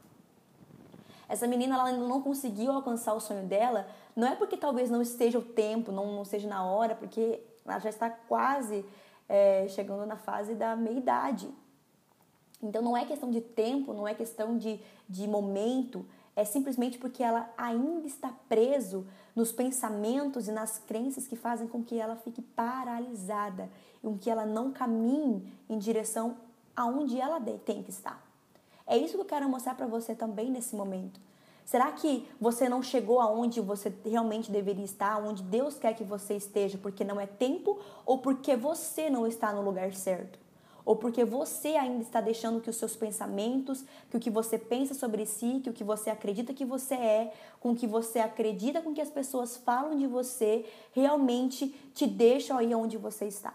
Essa 1.29 1.47
menina 1.47 1.75
ela 1.75 1.93
não 1.93 2.23
conseguiu 2.23 2.73
alcançar 2.73 3.13
o 3.13 3.21
sonho 3.21 3.47
dela, 3.47 3.87
não 4.17 4.27
é 4.27 4.35
porque 4.35 4.57
talvez 4.57 4.89
não 4.89 5.03
esteja 5.03 5.39
o 5.39 5.43
tempo, 5.43 5.93
não, 5.93 6.11
não 6.17 6.25
seja 6.25 6.49
na 6.49 6.65
hora, 6.65 6.95
porque 6.95 7.41
ela 7.67 7.79
já 7.79 7.91
está 7.91 8.09
quase 8.09 8.85
é, 9.29 9.69
chegando 9.69 10.07
na 10.07 10.17
fase 10.17 10.55
da 10.55 10.75
meia-idade. 10.75 11.51
Então 12.63 12.83
não 12.83 12.97
é 12.97 13.05
questão 13.05 13.31
de 13.31 13.41
tempo, 13.41 13.93
não 13.93 14.07
é 14.07 14.15
questão 14.15 14.59
de, 14.59 14.81
de 15.09 15.29
momento, 15.29 16.05
é 16.35 16.45
simplesmente 16.45 16.99
porque 16.99 17.23
ela 17.23 17.53
ainda 17.57 18.07
está 18.07 18.33
preso 18.49 19.07
nos 19.35 19.53
pensamentos 19.53 20.49
e 20.49 20.53
nas 20.53 20.79
crenças 20.79 21.27
que 21.27 21.37
fazem 21.37 21.67
com 21.67 21.83
que 21.83 21.99
ela 21.99 22.17
fique 22.17 22.43
paralisada 22.43 23.69
e 24.03 24.07
com 24.07 24.17
que 24.17 24.31
ela 24.31 24.47
não 24.47 24.73
caminhe 24.73 25.53
em 25.69 25.79
direção 25.79 26.37
aonde 26.77 27.21
ela 27.21 27.41
tem 27.65 27.83
que 27.83 27.91
estar. 27.91 28.25
É 28.87 28.97
isso 28.97 29.15
que 29.15 29.21
eu 29.21 29.25
quero 29.25 29.49
mostrar 29.49 29.75
para 29.75 29.87
você 29.87 30.15
também 30.15 30.51
nesse 30.51 30.75
momento. 30.75 31.21
Será 31.65 31.93
que 31.93 32.27
você 32.41 32.69
não 32.69 32.83
chegou 32.83 33.21
aonde 33.21 33.61
você 33.61 33.93
realmente 34.05 34.51
deveria 34.51 34.85
estar, 34.85 35.23
onde 35.23 35.43
Deus 35.43 35.75
quer 35.75 35.95
que 35.95 36.03
você 36.03 36.35
esteja, 36.35 36.79
porque 36.79 37.05
não 37.05 37.21
é 37.21 37.27
tempo 37.27 37.79
ou 38.07 38.19
porque 38.19 38.57
você 38.57 39.11
não 39.11 39.27
está 39.27 39.53
no 39.53 39.61
lugar 39.61 39.93
certo? 39.93 40.39
Ou 40.89 40.97
porque 40.97 41.23
você 41.23 41.77
ainda 41.77 42.03
está 42.03 42.19
deixando 42.19 42.63
que 42.63 42.71
os 42.71 42.77
seus 42.77 42.97
pensamentos, 42.97 43.85
que 44.09 44.17
o 44.17 44.21
que 44.21 44.31
você 44.31 44.57
pensa 44.57 44.95
sobre 44.95 45.27
si, 45.27 45.61
que 45.63 45.69
o 45.69 45.73
que 45.75 45.85
você 45.85 46.09
acredita 46.09 46.55
que 46.55 46.65
você 46.65 46.95
é, 46.95 47.35
com 47.61 47.73
o 47.73 47.77
que 47.77 47.87
você 47.87 48.21
acredita 48.21 48.81
com 48.81 48.95
que 48.95 49.01
as 49.03 49.11
pessoas 49.11 49.59
falam 49.59 49.99
de 49.99 50.07
você, 50.07 50.65
realmente 50.95 51.69
te 51.95 52.07
deixam 52.07 52.57
aí 52.57 52.75
onde 52.75 52.97
você 52.97 53.27
está. 53.27 53.53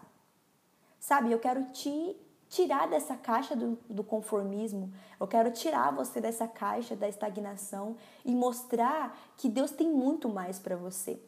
Sabe, 0.99 1.31
eu 1.31 1.39
quero 1.39 1.63
te 1.71 2.15
tirar 2.49 2.87
dessa 2.87 3.15
caixa 3.15 3.55
do, 3.55 3.79
do 3.89 4.03
conformismo, 4.03 4.93
eu 5.19 5.25
quero 5.25 5.49
tirar 5.49 5.91
você 5.91 6.21
dessa 6.21 6.47
caixa 6.47 6.95
da 6.95 7.09
estagnação 7.09 7.97
e 8.23 8.31
mostrar 8.35 9.19
que 9.37 9.49
Deus 9.49 9.71
tem 9.71 9.89
muito 9.89 10.29
mais 10.29 10.59
para 10.59 10.75
você. 10.75 11.19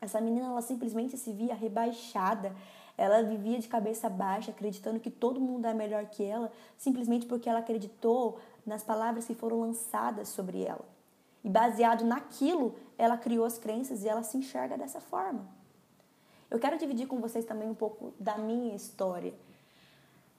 Essa 0.00 0.20
menina, 0.20 0.46
ela 0.46 0.62
simplesmente 0.62 1.16
se 1.16 1.32
via 1.32 1.54
rebaixada, 1.54 2.54
ela 2.96 3.22
vivia 3.22 3.58
de 3.58 3.68
cabeça 3.68 4.08
baixa, 4.08 4.50
acreditando 4.50 4.98
que 4.98 5.10
todo 5.10 5.40
mundo 5.40 5.66
é 5.66 5.74
melhor 5.74 6.06
que 6.06 6.24
ela, 6.24 6.50
simplesmente 6.78 7.26
porque 7.26 7.48
ela 7.48 7.58
acreditou 7.58 8.38
nas 8.64 8.82
palavras 8.82 9.26
que 9.26 9.34
foram 9.34 9.60
lançadas 9.60 10.28
sobre 10.28 10.62
ela. 10.62 10.84
E 11.44 11.50
baseado 11.50 12.04
naquilo, 12.04 12.74
ela 12.98 13.16
criou 13.16 13.44
as 13.44 13.58
crenças 13.58 14.02
e 14.02 14.08
ela 14.08 14.22
se 14.22 14.36
enxerga 14.36 14.76
dessa 14.76 15.00
forma. 15.00 15.46
Eu 16.50 16.58
quero 16.58 16.78
dividir 16.78 17.06
com 17.06 17.20
vocês 17.20 17.44
também 17.44 17.68
um 17.68 17.74
pouco 17.74 18.12
da 18.18 18.38
minha 18.38 18.74
história. 18.74 19.34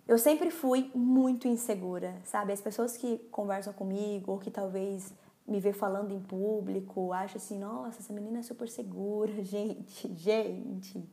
Eu 0.08 0.18
sempre 0.18 0.50
fui 0.50 0.90
muito 0.96 1.48
insegura, 1.48 2.16
sabe? 2.24 2.54
As 2.54 2.62
pessoas 2.62 2.96
que 2.98 3.18
conversam 3.30 3.74
comigo 3.74 4.32
ou 4.32 4.40
que 4.40 4.50
talvez 4.50 5.14
me 5.46 5.60
vê 5.60 5.72
falando 5.72 6.12
em 6.12 6.20
público, 6.20 7.14
acham 7.14 7.38
assim, 7.38 7.58
nossa, 7.58 8.00
essa 8.00 8.12
menina 8.12 8.40
é 8.40 8.42
super 8.42 8.68
segura, 8.68 9.32
gente, 9.44 10.14
gente, 10.14 11.04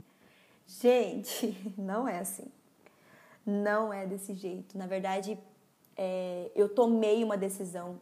gente, 0.67 1.57
não 1.79 2.07
é 2.07 2.19
assim. 2.19 2.47
Não 3.47 3.93
é 3.93 4.07
desse 4.07 4.35
jeito. 4.35 4.77
Na 4.77 4.87
verdade, 4.87 5.39
é, 5.97 6.51
eu 6.55 6.69
tomei 6.69 7.23
uma 7.23 7.37
decisão. 7.37 8.01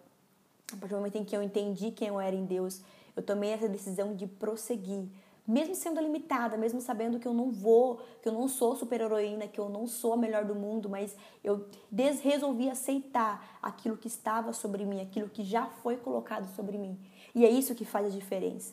A 0.72 0.76
partir 0.76 0.94
do 0.94 0.96
momento 0.96 1.16
em 1.16 1.24
que 1.24 1.36
eu 1.36 1.42
entendi 1.42 1.90
quem 1.90 2.08
eu 2.08 2.20
era 2.20 2.34
em 2.34 2.44
Deus, 2.44 2.80
eu 3.14 3.22
tomei 3.22 3.50
essa 3.50 3.68
decisão 3.68 4.14
de 4.14 4.26
prosseguir 4.26 5.08
mesmo 5.46 5.74
sendo 5.74 6.00
limitada, 6.00 6.56
mesmo 6.56 6.80
sabendo 6.80 7.18
que 7.18 7.26
eu 7.26 7.34
não 7.34 7.50
vou, 7.50 8.00
que 8.22 8.28
eu 8.28 8.32
não 8.32 8.46
sou 8.46 8.76
super-heroína, 8.76 9.48
que 9.48 9.58
eu 9.58 9.68
não 9.68 9.86
sou 9.86 10.12
a 10.12 10.16
melhor 10.16 10.44
do 10.44 10.54
mundo, 10.54 10.88
mas 10.88 11.16
eu 11.42 11.66
resolvi 12.22 12.70
aceitar 12.70 13.58
aquilo 13.60 13.96
que 13.96 14.06
estava 14.06 14.52
sobre 14.52 14.84
mim, 14.84 15.00
aquilo 15.00 15.28
que 15.28 15.44
já 15.44 15.66
foi 15.66 15.96
colocado 15.96 16.48
sobre 16.54 16.78
mim. 16.78 16.98
E 17.34 17.44
é 17.44 17.50
isso 17.50 17.74
que 17.74 17.84
faz 17.84 18.06
a 18.06 18.10
diferença. 18.10 18.72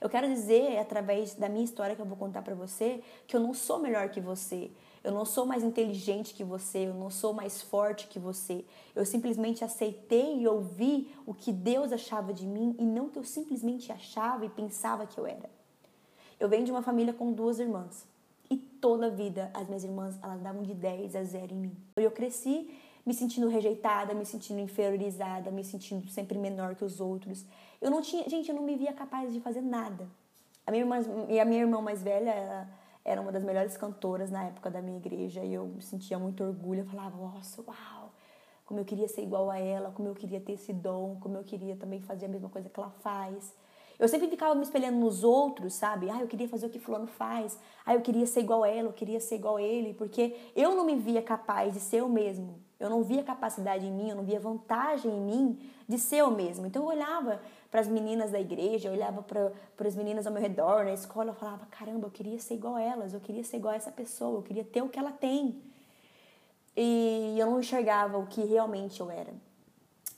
Eu 0.00 0.08
quero 0.08 0.28
dizer, 0.28 0.78
através 0.78 1.34
da 1.34 1.48
minha 1.48 1.64
história 1.64 1.96
que 1.96 2.02
eu 2.02 2.06
vou 2.06 2.16
contar 2.16 2.42
para 2.42 2.54
você, 2.54 3.02
que 3.26 3.34
eu 3.34 3.40
não 3.40 3.52
sou 3.52 3.78
melhor 3.78 4.08
que 4.10 4.20
você. 4.20 4.70
Eu 5.02 5.12
não 5.12 5.24
sou 5.24 5.46
mais 5.46 5.62
inteligente 5.62 6.34
que 6.34 6.44
você, 6.44 6.86
eu 6.86 6.94
não 6.94 7.10
sou 7.10 7.32
mais 7.32 7.62
forte 7.62 8.06
que 8.08 8.18
você. 8.18 8.64
Eu 8.94 9.06
simplesmente 9.06 9.64
aceitei 9.64 10.40
e 10.40 10.48
ouvi 10.48 11.14
o 11.26 11.32
que 11.32 11.52
Deus 11.52 11.92
achava 11.92 12.32
de 12.32 12.46
mim 12.46 12.76
e 12.78 12.84
não 12.84 13.08
que 13.08 13.18
eu 13.18 13.24
simplesmente 13.24 13.90
achava 13.90 14.44
e 14.44 14.48
pensava 14.48 15.06
que 15.06 15.18
eu 15.18 15.26
era. 15.26 15.48
Eu 16.38 16.48
venho 16.48 16.64
de 16.64 16.70
uma 16.70 16.82
família 16.82 17.12
com 17.12 17.32
duas 17.32 17.58
irmãs. 17.58 18.06
E 18.50 18.56
toda 18.56 19.06
a 19.06 19.10
vida 19.10 19.50
as 19.52 19.66
minhas 19.66 19.84
irmãs, 19.84 20.18
elas 20.22 20.40
davam 20.40 20.62
de 20.62 20.74
10 20.74 21.16
a 21.16 21.24
0 21.24 21.52
em 21.52 21.56
mim. 21.56 21.76
Eu 21.96 22.10
cresci 22.10 22.70
me 23.04 23.14
sentindo 23.14 23.48
rejeitada, 23.48 24.12
me 24.12 24.26
sentindo 24.26 24.60
inferiorizada, 24.60 25.50
me 25.50 25.64
sentindo 25.64 26.06
sempre 26.10 26.36
menor 26.38 26.74
que 26.74 26.84
os 26.84 27.00
outros. 27.00 27.44
Eu 27.80 27.90
não 27.90 28.02
tinha, 28.02 28.28
gente, 28.28 28.48
eu 28.48 28.54
não 28.54 28.62
me 28.62 28.76
via 28.76 28.92
capaz 28.92 29.32
de 29.32 29.40
fazer 29.40 29.60
nada. 29.60 30.08
A 30.66 30.70
minha 30.70 30.82
irmã, 30.82 30.98
e 31.28 31.40
a 31.40 31.44
minha 31.44 31.60
irmã 31.60 31.80
mais 31.80 32.02
velha, 32.02 32.30
ela 32.30 32.68
era 33.04 33.20
uma 33.20 33.32
das 33.32 33.42
melhores 33.42 33.76
cantoras 33.76 34.30
na 34.30 34.44
época 34.44 34.70
da 34.70 34.82
minha 34.82 34.98
igreja 34.98 35.42
e 35.42 35.54
eu 35.54 35.74
sentia 35.80 36.18
muito 36.18 36.44
orgulho. 36.44 36.80
Eu 36.80 36.86
falava, 36.86 37.16
nossa, 37.16 37.62
uau, 37.62 38.12
como 38.66 38.80
eu 38.80 38.84
queria 38.84 39.08
ser 39.08 39.22
igual 39.22 39.50
a 39.50 39.58
ela, 39.58 39.90
como 39.90 40.08
eu 40.08 40.14
queria 40.14 40.40
ter 40.40 40.52
esse 40.52 40.72
dom, 40.72 41.16
como 41.20 41.36
eu 41.36 41.44
queria 41.44 41.74
também 41.76 42.00
fazer 42.00 42.26
a 42.26 42.28
mesma 42.28 42.48
coisa 42.50 42.68
que 42.68 42.78
ela 42.78 42.90
faz. 43.00 43.54
Eu 43.98 44.06
sempre 44.06 44.28
ficava 44.28 44.54
me 44.54 44.62
espelhando 44.62 44.98
nos 44.98 45.24
outros, 45.24 45.74
sabe? 45.74 46.08
Ah, 46.08 46.20
eu 46.20 46.28
queria 46.28 46.48
fazer 46.48 46.66
o 46.66 46.70
que 46.70 46.78
fulano 46.78 47.06
faz. 47.06 47.58
Ah, 47.84 47.94
eu 47.94 48.00
queria 48.00 48.26
ser 48.26 48.40
igual 48.40 48.62
a 48.62 48.68
ela, 48.68 48.88
eu 48.88 48.92
queria 48.92 49.18
ser 49.18 49.36
igual 49.36 49.56
a 49.56 49.62
ele, 49.62 49.94
porque 49.94 50.36
eu 50.54 50.76
não 50.76 50.84
me 50.84 50.94
via 50.94 51.20
capaz 51.20 51.72
de 51.72 51.80
ser 51.80 51.96
eu 51.96 52.08
mesmo. 52.08 52.60
Eu 52.78 52.88
não 52.88 53.02
via 53.02 53.24
capacidade 53.24 53.84
em 53.84 53.90
mim, 53.90 54.10
eu 54.10 54.16
não 54.16 54.22
via 54.22 54.38
vantagem 54.38 55.10
em 55.10 55.20
mim 55.20 55.58
de 55.88 55.98
ser 55.98 56.18
eu 56.18 56.30
mesmo. 56.30 56.64
Então 56.64 56.82
eu 56.82 56.88
olhava 56.88 57.40
para 57.70 57.80
as 57.80 57.88
meninas 57.88 58.30
da 58.30 58.40
igreja, 58.40 58.88
eu 58.88 58.92
olhava 58.92 59.22
para 59.22 59.86
as 59.86 59.94
meninas 59.94 60.26
ao 60.26 60.32
meu 60.32 60.40
redor, 60.40 60.84
na 60.84 60.92
escola, 60.92 61.30
eu 61.30 61.34
falava: 61.34 61.66
caramba, 61.66 62.06
eu 62.06 62.10
queria 62.10 62.38
ser 62.38 62.54
igual 62.54 62.76
a 62.76 62.82
elas, 62.82 63.12
eu 63.12 63.20
queria 63.20 63.44
ser 63.44 63.58
igual 63.58 63.74
a 63.74 63.76
essa 63.76 63.92
pessoa, 63.92 64.38
eu 64.38 64.42
queria 64.42 64.64
ter 64.64 64.82
o 64.82 64.88
que 64.88 64.98
ela 64.98 65.12
tem. 65.12 65.60
E 66.76 67.36
eu 67.38 67.46
não 67.50 67.60
enxergava 67.60 68.16
o 68.18 68.26
que 68.26 68.42
realmente 68.44 69.00
eu 69.00 69.10
era. 69.10 69.32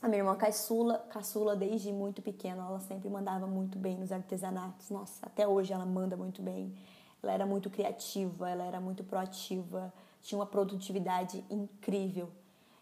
A 0.01 0.07
minha 0.07 0.19
irmã 0.19 0.35
caçula, 0.35 0.99
caçula 1.09 1.55
desde 1.55 1.91
muito 1.91 2.21
pequena, 2.21 2.65
ela 2.65 2.79
sempre 2.79 3.09
mandava 3.09 3.45
muito 3.45 3.77
bem 3.77 3.97
nos 3.97 4.11
artesanatos. 4.11 4.89
Nossa, 4.89 5.25
até 5.25 5.47
hoje 5.47 5.73
ela 5.73 5.85
manda 5.85 6.15
muito 6.15 6.41
bem. 6.41 6.73
Ela 7.21 7.33
era 7.33 7.45
muito 7.45 7.69
criativa, 7.69 8.49
ela 8.49 8.63
era 8.63 8.79
muito 8.79 9.03
proativa, 9.03 9.93
tinha 10.21 10.39
uma 10.39 10.45
produtividade 10.45 11.43
incrível. 11.49 12.29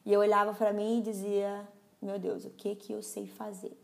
E 0.06 0.14
eu 0.14 0.20
olhava 0.20 0.54
para 0.54 0.72
mim 0.72 1.00
e 1.00 1.02
dizia: 1.02 1.68
"Meu 2.02 2.20
Deus, 2.20 2.46
o 2.46 2.50
que 2.52 2.76
que 2.76 2.94
eu 2.94 3.02
sei 3.02 3.28
fazer?" 3.28 3.78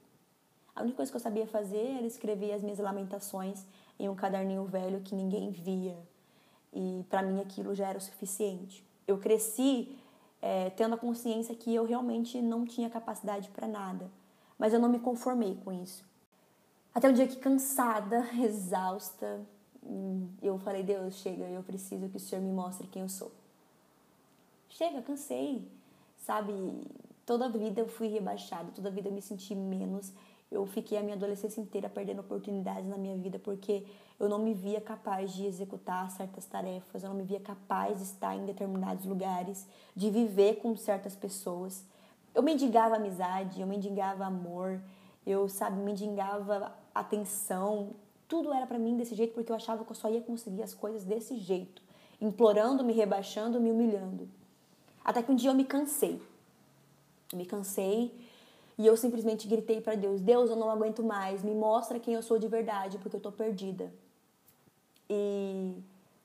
A 0.76 0.82
única 0.82 0.98
coisa 0.98 1.12
que 1.12 1.16
eu 1.16 1.22
sabia 1.22 1.48
fazer 1.48 1.98
era 1.98 2.06
escrever 2.06 2.54
as 2.54 2.62
minhas 2.62 2.80
lamentações 2.80 3.66
em 3.98 4.10
um 4.10 4.16
caderninho 4.16 4.66
velho 4.66 5.00
que 5.02 5.16
ninguém 5.16 5.50
via. 5.50 5.98
E 6.74 7.06
para 7.10 7.22
mim 7.22 7.40
aquilo 7.40 7.74
já 7.74 7.88
era 7.88 7.98
o 7.98 8.02
suficiente. 8.02 8.86
Eu 9.08 9.18
cresci 9.18 9.98
é, 10.42 10.70
tendo 10.72 10.96
a 10.96 10.98
consciência 10.98 11.56
que 11.56 11.74
eu 11.74 11.86
realmente 11.86 12.42
não 12.42 12.66
tinha 12.66 12.90
capacidade 12.90 13.50
para 13.50 13.68
nada. 13.68 14.12
Mas 14.60 14.74
eu 14.74 14.80
não 14.80 14.90
me 14.90 15.00
conformei 15.00 15.58
com 15.64 15.72
isso. 15.72 16.04
Até 16.94 17.10
o 17.10 17.14
dia 17.14 17.28
que, 17.28 17.38
cansada, 17.38 18.28
exausta, 18.44 19.42
eu 20.42 20.58
falei: 20.60 20.84
Deus, 20.84 21.16
chega, 21.16 21.46
eu 21.46 21.64
preciso 21.64 22.10
que 22.10 22.18
o 22.18 22.20
Senhor 22.20 22.42
me 22.42 22.52
mostre 22.52 22.88
quem 22.88 23.02
eu 23.02 23.10
sou. 23.10 23.32
Chega, 24.70 25.02
cansei, 25.02 25.66
sabe? 26.18 26.54
Toda 27.26 27.46
a 27.46 27.50
vida 27.50 27.82
eu 27.82 27.88
fui 27.88 28.08
rebaixada, 28.08 28.72
toda 28.74 28.90
a 28.90 28.92
vida 28.92 29.10
eu 29.10 29.14
me 29.14 29.22
senti 29.22 29.56
menos 29.56 30.14
eu 30.56 30.66
fiquei 30.66 30.98
a 30.98 31.04
minha 31.04 31.16
adolescência 31.16 31.60
inteira 31.60 31.90
perdendo 31.90 32.20
oportunidades 32.20 32.88
na 32.88 32.98
minha 32.98 33.16
vida 33.18 33.38
porque 33.38 33.84
eu 34.20 34.30
não 34.30 34.40
me 34.40 34.54
via 34.54 34.80
capaz 34.80 35.34
de 35.34 35.46
executar 35.46 36.10
certas 36.12 36.46
tarefas, 36.46 37.04
eu 37.04 37.10
não 37.10 37.18
me 37.18 37.24
via 37.24 37.40
capaz 37.40 37.98
de 37.98 38.04
estar 38.04 38.36
em 38.36 38.46
determinados 38.46 39.06
lugares, 39.06 39.68
de 39.96 40.10
viver 40.10 40.56
com 40.56 40.76
certas 40.78 41.16
pessoas. 41.16 41.84
Eu 42.34 42.42
mendigava 42.42 42.96
amizade, 42.96 43.60
eu 43.60 43.68
mendigava 43.68 44.26
amor, 44.26 44.82
eu, 45.26 45.50
sabe, 45.50 45.82
mendigava 45.82 46.74
atenção. 46.94 47.92
Tudo 48.28 48.54
era 48.54 48.66
para 48.66 48.80
mim 48.80 48.96
desse 48.96 49.16
jeito 49.16 49.34
porque 49.34 49.52
eu 49.52 49.56
achava 49.56 49.84
que 49.84 49.92
eu 49.92 49.96
só 49.96 50.10
ia 50.10 50.22
conseguir 50.22 50.64
as 50.64 50.74
coisas 50.74 51.04
desse 51.04 51.38
jeito, 51.38 51.82
implorando, 52.22 52.84
me 52.84 52.94
rebaixando, 52.94 53.60
me 53.60 53.72
humilhando. 53.72 54.30
Até 55.04 55.22
que 55.22 55.32
um 55.32 55.36
dia 55.36 55.50
eu 55.50 55.56
me 55.56 55.66
cansei. 55.66 56.22
Eu 57.32 57.38
me 57.38 57.46
cansei 57.46 58.25
e 58.78 58.86
eu 58.86 58.98
simplesmente 58.98 59.48
gritei 59.48 59.80
para 59.80 59.96
Deus: 59.96 60.22
Deus, 60.22 60.50
eu 60.50 60.56
não 60.56 60.70
aguento 60.70 61.04
mais, 61.04 61.44
me 61.44 61.54
mostra 61.54 62.00
quem 62.00 62.14
eu 62.14 62.22
sou 62.22 62.38
de 62.38 62.48
verdade, 62.48 62.98
porque 62.98 63.16
eu 63.16 63.22
tô 63.22 63.32
perdida. 63.32 63.92
E 65.10 65.76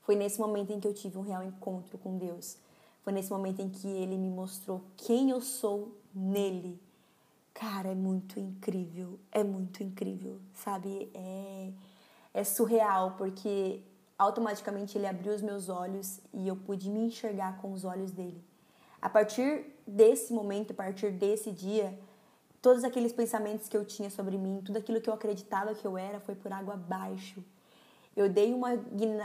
foi 0.02 0.16
nesse 0.16 0.40
momento 0.40 0.72
em 0.72 0.80
que 0.80 0.88
eu 0.88 0.94
tive 0.94 1.18
um 1.18 1.22
real 1.22 1.42
encontro 1.42 1.98
com 1.98 2.16
Deus. 2.16 2.56
Foi 3.02 3.12
nesse 3.12 3.30
momento 3.30 3.60
em 3.60 3.68
que 3.68 3.86
ele 3.86 4.16
me 4.16 4.28
mostrou 4.28 4.82
quem 4.96 5.30
eu 5.30 5.40
sou 5.40 5.96
nele. 6.14 6.78
Cara, 7.54 7.88
é 7.88 7.94
muito 7.94 8.38
incrível, 8.38 9.18
é 9.30 9.44
muito 9.44 9.82
incrível, 9.82 10.38
sabe? 10.54 11.10
É, 11.14 11.70
é 12.34 12.44
surreal, 12.44 13.14
porque 13.16 13.80
automaticamente 14.18 14.96
ele 14.96 15.06
abriu 15.06 15.34
os 15.34 15.42
meus 15.42 15.68
olhos 15.68 16.20
e 16.32 16.46
eu 16.46 16.56
pude 16.56 16.90
me 16.90 17.00
enxergar 17.00 17.58
com 17.60 17.72
os 17.72 17.84
olhos 17.84 18.10
dele. 18.10 18.42
A 19.00 19.08
partir 19.08 19.64
desse 19.86 20.32
momento, 20.32 20.72
a 20.72 20.74
partir 20.74 21.10
desse 21.10 21.50
dia, 21.50 21.98
Todos 22.62 22.84
aqueles 22.84 23.12
pensamentos 23.12 23.68
que 23.68 23.76
eu 23.76 23.84
tinha 23.84 24.10
sobre 24.10 24.36
mim, 24.36 24.60
tudo 24.64 24.78
aquilo 24.78 25.00
que 25.00 25.08
eu 25.08 25.14
acreditava 25.14 25.74
que 25.74 25.86
eu 25.86 25.96
era, 25.96 26.20
foi 26.20 26.34
por 26.34 26.52
água 26.52 26.74
abaixo. 26.74 27.42
Eu 28.14 28.28
dei 28.28 28.52
uma, 28.52 28.74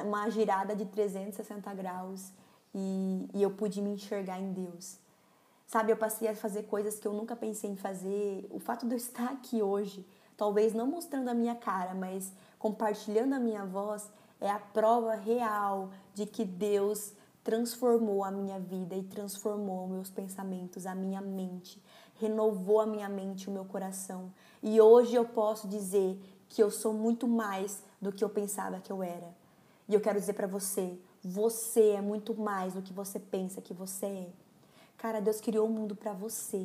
uma 0.04 0.30
girada 0.30 0.74
de 0.74 0.86
360 0.86 1.74
graus 1.74 2.32
e, 2.74 3.28
e 3.34 3.44
eu 3.44 3.52
pude 3.52 3.82
me 3.82 3.92
enxergar 3.92 4.40
em 4.40 4.54
Deus. 4.54 4.98
Sabe, 5.68 5.92
eu 5.92 5.98
passei 5.98 6.30
a 6.30 6.36
fazer 6.36 6.64
coisas 6.64 6.98
que 6.98 7.08
eu 7.08 7.12
nunca 7.12 7.36
pensei 7.36 7.70
em 7.70 7.76
fazer. 7.76 8.48
O 8.50 8.60
fato 8.60 8.86
de 8.86 8.94
eu 8.94 8.98
estar 8.98 9.32
aqui 9.32 9.62
hoje, 9.62 10.06
talvez 10.38 10.74
não 10.74 10.88
mostrando 10.88 11.28
a 11.28 11.34
minha 11.34 11.56
cara, 11.56 11.94
mas 11.94 12.32
compartilhando 12.58 13.34
a 13.34 13.40
minha 13.40 13.66
voz, 13.66 14.10
é 14.40 14.50
a 14.50 14.60
prova 14.60 15.16
real 15.16 15.90
de 16.14 16.26
que 16.26 16.46
Deus 16.46 17.14
transformou 17.44 18.24
a 18.24 18.32
minha 18.32 18.60
vida 18.60 18.96
e 18.96 19.04
transformou 19.04 19.88
meus 19.88 20.10
pensamentos, 20.10 20.86
a 20.86 20.96
minha 20.96 21.22
mente 21.22 21.82
renovou 22.16 22.80
a 22.80 22.86
minha 22.86 23.10
mente, 23.10 23.50
o 23.50 23.52
meu 23.52 23.66
coração. 23.66 24.32
E 24.62 24.80
hoje 24.80 25.16
eu 25.16 25.26
posso 25.26 25.68
dizer 25.68 26.20
que 26.50 26.62
eu 26.62 26.72
sou 26.72 26.94
muito 26.94 27.28
mais 27.28 27.84
do 28.02 28.12
que 28.12 28.24
eu 28.24 28.30
pensava 28.30 28.80
que 28.80 28.92
eu 28.92 29.04
era. 29.04 29.36
E 29.88 29.94
eu 29.94 30.02
quero 30.02 30.20
dizer 30.20 30.34
para 30.34 30.48
você, 30.48 30.98
Você 31.24 31.90
é 31.90 32.02
muito 32.02 32.36
mais 32.36 32.76
do 32.76 32.84
que 32.84 32.94
você 32.94 33.20
pensa 33.20 33.60
que 33.60 33.74
você 33.74 34.06
é. 34.06 34.30
Cara, 34.96 35.20
Deus 35.20 35.42
criou 35.42 35.68
o 35.68 35.72
mundo 35.72 35.96
para 35.96 36.14
você. 36.14 36.64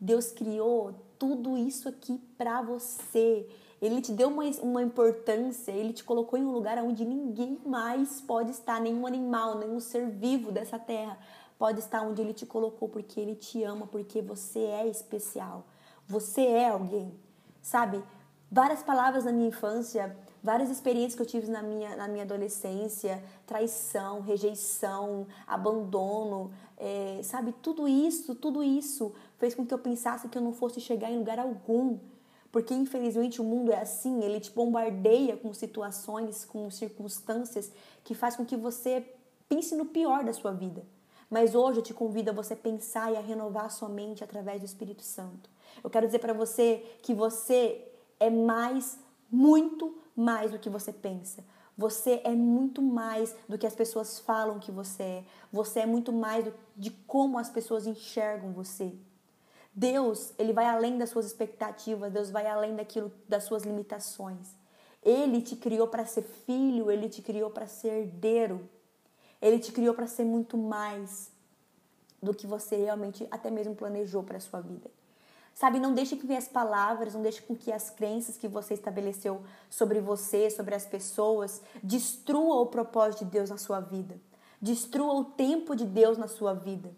Deus 0.00 0.32
criou 0.32 0.94
tudo 1.18 1.58
isso 1.58 1.86
aqui 1.86 2.18
para 2.38 2.62
você. 2.62 3.46
Ele 3.80 4.00
te 4.00 4.12
deu 4.12 4.28
uma, 4.28 4.44
uma 4.62 4.82
importância, 4.82 5.70
ele 5.70 5.92
te 5.92 6.02
colocou 6.02 6.38
em 6.38 6.42
um 6.42 6.50
lugar 6.50 6.78
onde 6.78 7.04
ninguém 7.04 7.58
mais 7.64 8.22
pode 8.22 8.50
estar, 8.50 8.80
nenhum 8.80 9.06
animal, 9.06 9.58
nenhum 9.58 9.80
ser 9.80 10.08
vivo 10.08 10.50
dessa 10.50 10.78
terra 10.78 11.18
pode 11.60 11.80
estar 11.80 12.00
onde 12.00 12.22
ele 12.22 12.32
te 12.32 12.46
colocou, 12.46 12.88
porque 12.88 13.20
ele 13.20 13.34
te 13.34 13.62
ama, 13.62 13.86
porque 13.86 14.22
você 14.22 14.60
é 14.60 14.86
especial. 14.86 15.66
Você 16.08 16.40
é 16.40 16.70
alguém, 16.70 17.12
sabe? 17.60 18.02
Várias 18.50 18.82
palavras 18.82 19.26
na 19.26 19.30
minha 19.30 19.48
infância, 19.48 20.16
várias 20.42 20.70
experiências 20.70 21.14
que 21.14 21.20
eu 21.20 21.26
tive 21.26 21.50
na 21.50 21.62
minha, 21.62 21.94
na 21.96 22.08
minha 22.08 22.24
adolescência, 22.24 23.22
traição, 23.46 24.22
rejeição, 24.22 25.26
abandono, 25.46 26.50
é, 26.78 27.20
sabe? 27.22 27.52
Tudo 27.60 27.86
isso, 27.86 28.34
tudo 28.34 28.62
isso 28.62 29.14
fez 29.36 29.54
com 29.54 29.66
que 29.66 29.74
eu 29.74 29.78
pensasse 29.78 30.30
que 30.30 30.38
eu 30.38 30.42
não 30.42 30.54
fosse 30.54 30.80
chegar 30.80 31.10
em 31.10 31.18
lugar 31.18 31.38
algum. 31.38 31.98
Porque 32.50 32.72
infelizmente 32.72 33.38
o 33.38 33.44
mundo 33.44 33.70
é 33.70 33.82
assim, 33.82 34.22
ele 34.22 34.40
te 34.40 34.50
bombardeia 34.50 35.36
com 35.36 35.52
situações, 35.52 36.42
com 36.42 36.70
circunstâncias 36.70 37.70
que 38.02 38.14
faz 38.14 38.34
com 38.34 38.46
que 38.46 38.56
você 38.56 39.14
pense 39.46 39.74
no 39.76 39.84
pior 39.84 40.24
da 40.24 40.32
sua 40.32 40.52
vida. 40.52 40.82
Mas 41.30 41.54
hoje 41.54 41.78
eu 41.78 41.82
te 41.82 41.94
convido 41.94 42.30
a 42.30 42.34
você 42.34 42.56
pensar 42.56 43.12
e 43.12 43.16
a 43.16 43.20
renovar 43.20 43.66
a 43.66 43.70
sua 43.70 43.88
mente 43.88 44.24
através 44.24 44.60
do 44.60 44.66
Espírito 44.66 45.02
Santo. 45.02 45.48
Eu 45.82 45.88
quero 45.88 46.06
dizer 46.06 46.18
para 46.18 46.32
você 46.32 46.84
que 47.02 47.14
você 47.14 47.88
é 48.18 48.28
mais, 48.28 48.98
muito 49.30 49.96
mais 50.16 50.50
do 50.50 50.58
que 50.58 50.68
você 50.68 50.92
pensa. 50.92 51.44
Você 51.78 52.20
é 52.24 52.34
muito 52.34 52.82
mais 52.82 53.34
do 53.48 53.56
que 53.56 53.66
as 53.66 53.74
pessoas 53.74 54.18
falam 54.18 54.58
que 54.58 54.72
você 54.72 55.02
é. 55.02 55.24
Você 55.52 55.80
é 55.80 55.86
muito 55.86 56.12
mais 56.12 56.52
de 56.76 56.90
como 56.90 57.38
as 57.38 57.48
pessoas 57.48 57.86
enxergam 57.86 58.52
você. 58.52 58.92
Deus, 59.72 60.34
ele 60.36 60.52
vai 60.52 60.66
além 60.66 60.98
das 60.98 61.10
suas 61.10 61.26
expectativas, 61.26 62.12
Deus 62.12 62.28
vai 62.28 62.46
além 62.46 62.74
daquilo 62.74 63.12
das 63.28 63.44
suas 63.44 63.62
limitações. 63.62 64.54
Ele 65.02 65.40
te 65.40 65.56
criou 65.56 65.88
para 65.88 66.04
ser 66.04 66.22
filho, 66.22 66.90
ele 66.90 67.08
te 67.08 67.22
criou 67.22 67.50
para 67.50 67.66
ser 67.66 68.02
herdeiro. 68.02 68.68
Ele 69.40 69.58
te 69.58 69.72
criou 69.72 69.94
para 69.94 70.06
ser 70.06 70.24
muito 70.24 70.56
mais 70.56 71.30
do 72.22 72.34
que 72.34 72.46
você 72.46 72.76
realmente 72.76 73.26
até 73.30 73.50
mesmo 73.50 73.74
planejou 73.74 74.22
para 74.22 74.40
sua 74.40 74.60
vida. 74.60 74.90
Sabe, 75.54 75.78
não 75.78 75.92
deixe 75.92 76.16
que 76.16 76.34
as 76.34 76.48
palavras, 76.48 77.14
não 77.14 77.22
deixe 77.22 77.42
com 77.42 77.56
que 77.56 77.72
as 77.72 77.90
crenças 77.90 78.36
que 78.36 78.48
você 78.48 78.74
estabeleceu 78.74 79.42
sobre 79.68 80.00
você, 80.00 80.50
sobre 80.50 80.74
as 80.74 80.86
pessoas, 80.86 81.60
destrua 81.82 82.60
o 82.60 82.66
propósito 82.66 83.24
de 83.24 83.30
Deus 83.32 83.50
na 83.50 83.58
sua 83.58 83.80
vida. 83.80 84.18
Destrua 84.60 85.12
o 85.14 85.24
tempo 85.24 85.74
de 85.74 85.84
Deus 85.84 86.16
na 86.16 86.28
sua 86.28 86.54
vida. 86.54 86.90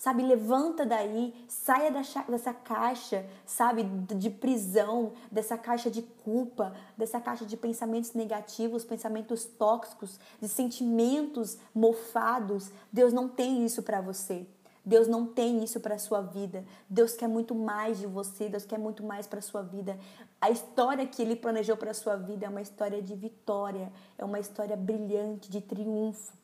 Sabe, 0.00 0.22
levanta 0.22 0.86
daí, 0.86 1.34
saia 1.46 1.90
dessa 1.90 2.54
caixa, 2.54 3.26
sabe, 3.44 3.82
de 3.82 4.30
prisão, 4.30 5.12
dessa 5.30 5.58
caixa 5.58 5.90
de 5.90 6.00
culpa, 6.00 6.72
dessa 6.96 7.20
caixa 7.20 7.44
de 7.44 7.54
pensamentos 7.54 8.14
negativos, 8.14 8.82
pensamentos 8.82 9.44
tóxicos, 9.44 10.18
de 10.40 10.48
sentimentos 10.48 11.58
mofados. 11.74 12.70
Deus 12.90 13.12
não 13.12 13.28
tem 13.28 13.62
isso 13.66 13.82
para 13.82 14.00
você. 14.00 14.46
Deus 14.82 15.06
não 15.06 15.26
tem 15.26 15.62
isso 15.62 15.78
para 15.80 15.98
sua 15.98 16.22
vida. 16.22 16.64
Deus 16.88 17.12
quer 17.12 17.28
muito 17.28 17.54
mais 17.54 17.98
de 17.98 18.06
você, 18.06 18.48
Deus 18.48 18.64
quer 18.64 18.78
muito 18.78 19.04
mais 19.04 19.26
para 19.26 19.42
sua 19.42 19.60
vida. 19.60 19.98
A 20.40 20.48
história 20.48 21.06
que 21.06 21.20
ele 21.20 21.36
planejou 21.36 21.76
para 21.76 21.92
sua 21.92 22.16
vida 22.16 22.46
é 22.46 22.48
uma 22.48 22.62
história 22.62 23.02
de 23.02 23.14
vitória, 23.14 23.92
é 24.16 24.24
uma 24.24 24.40
história 24.40 24.78
brilhante, 24.78 25.50
de 25.50 25.60
triunfo. 25.60 26.39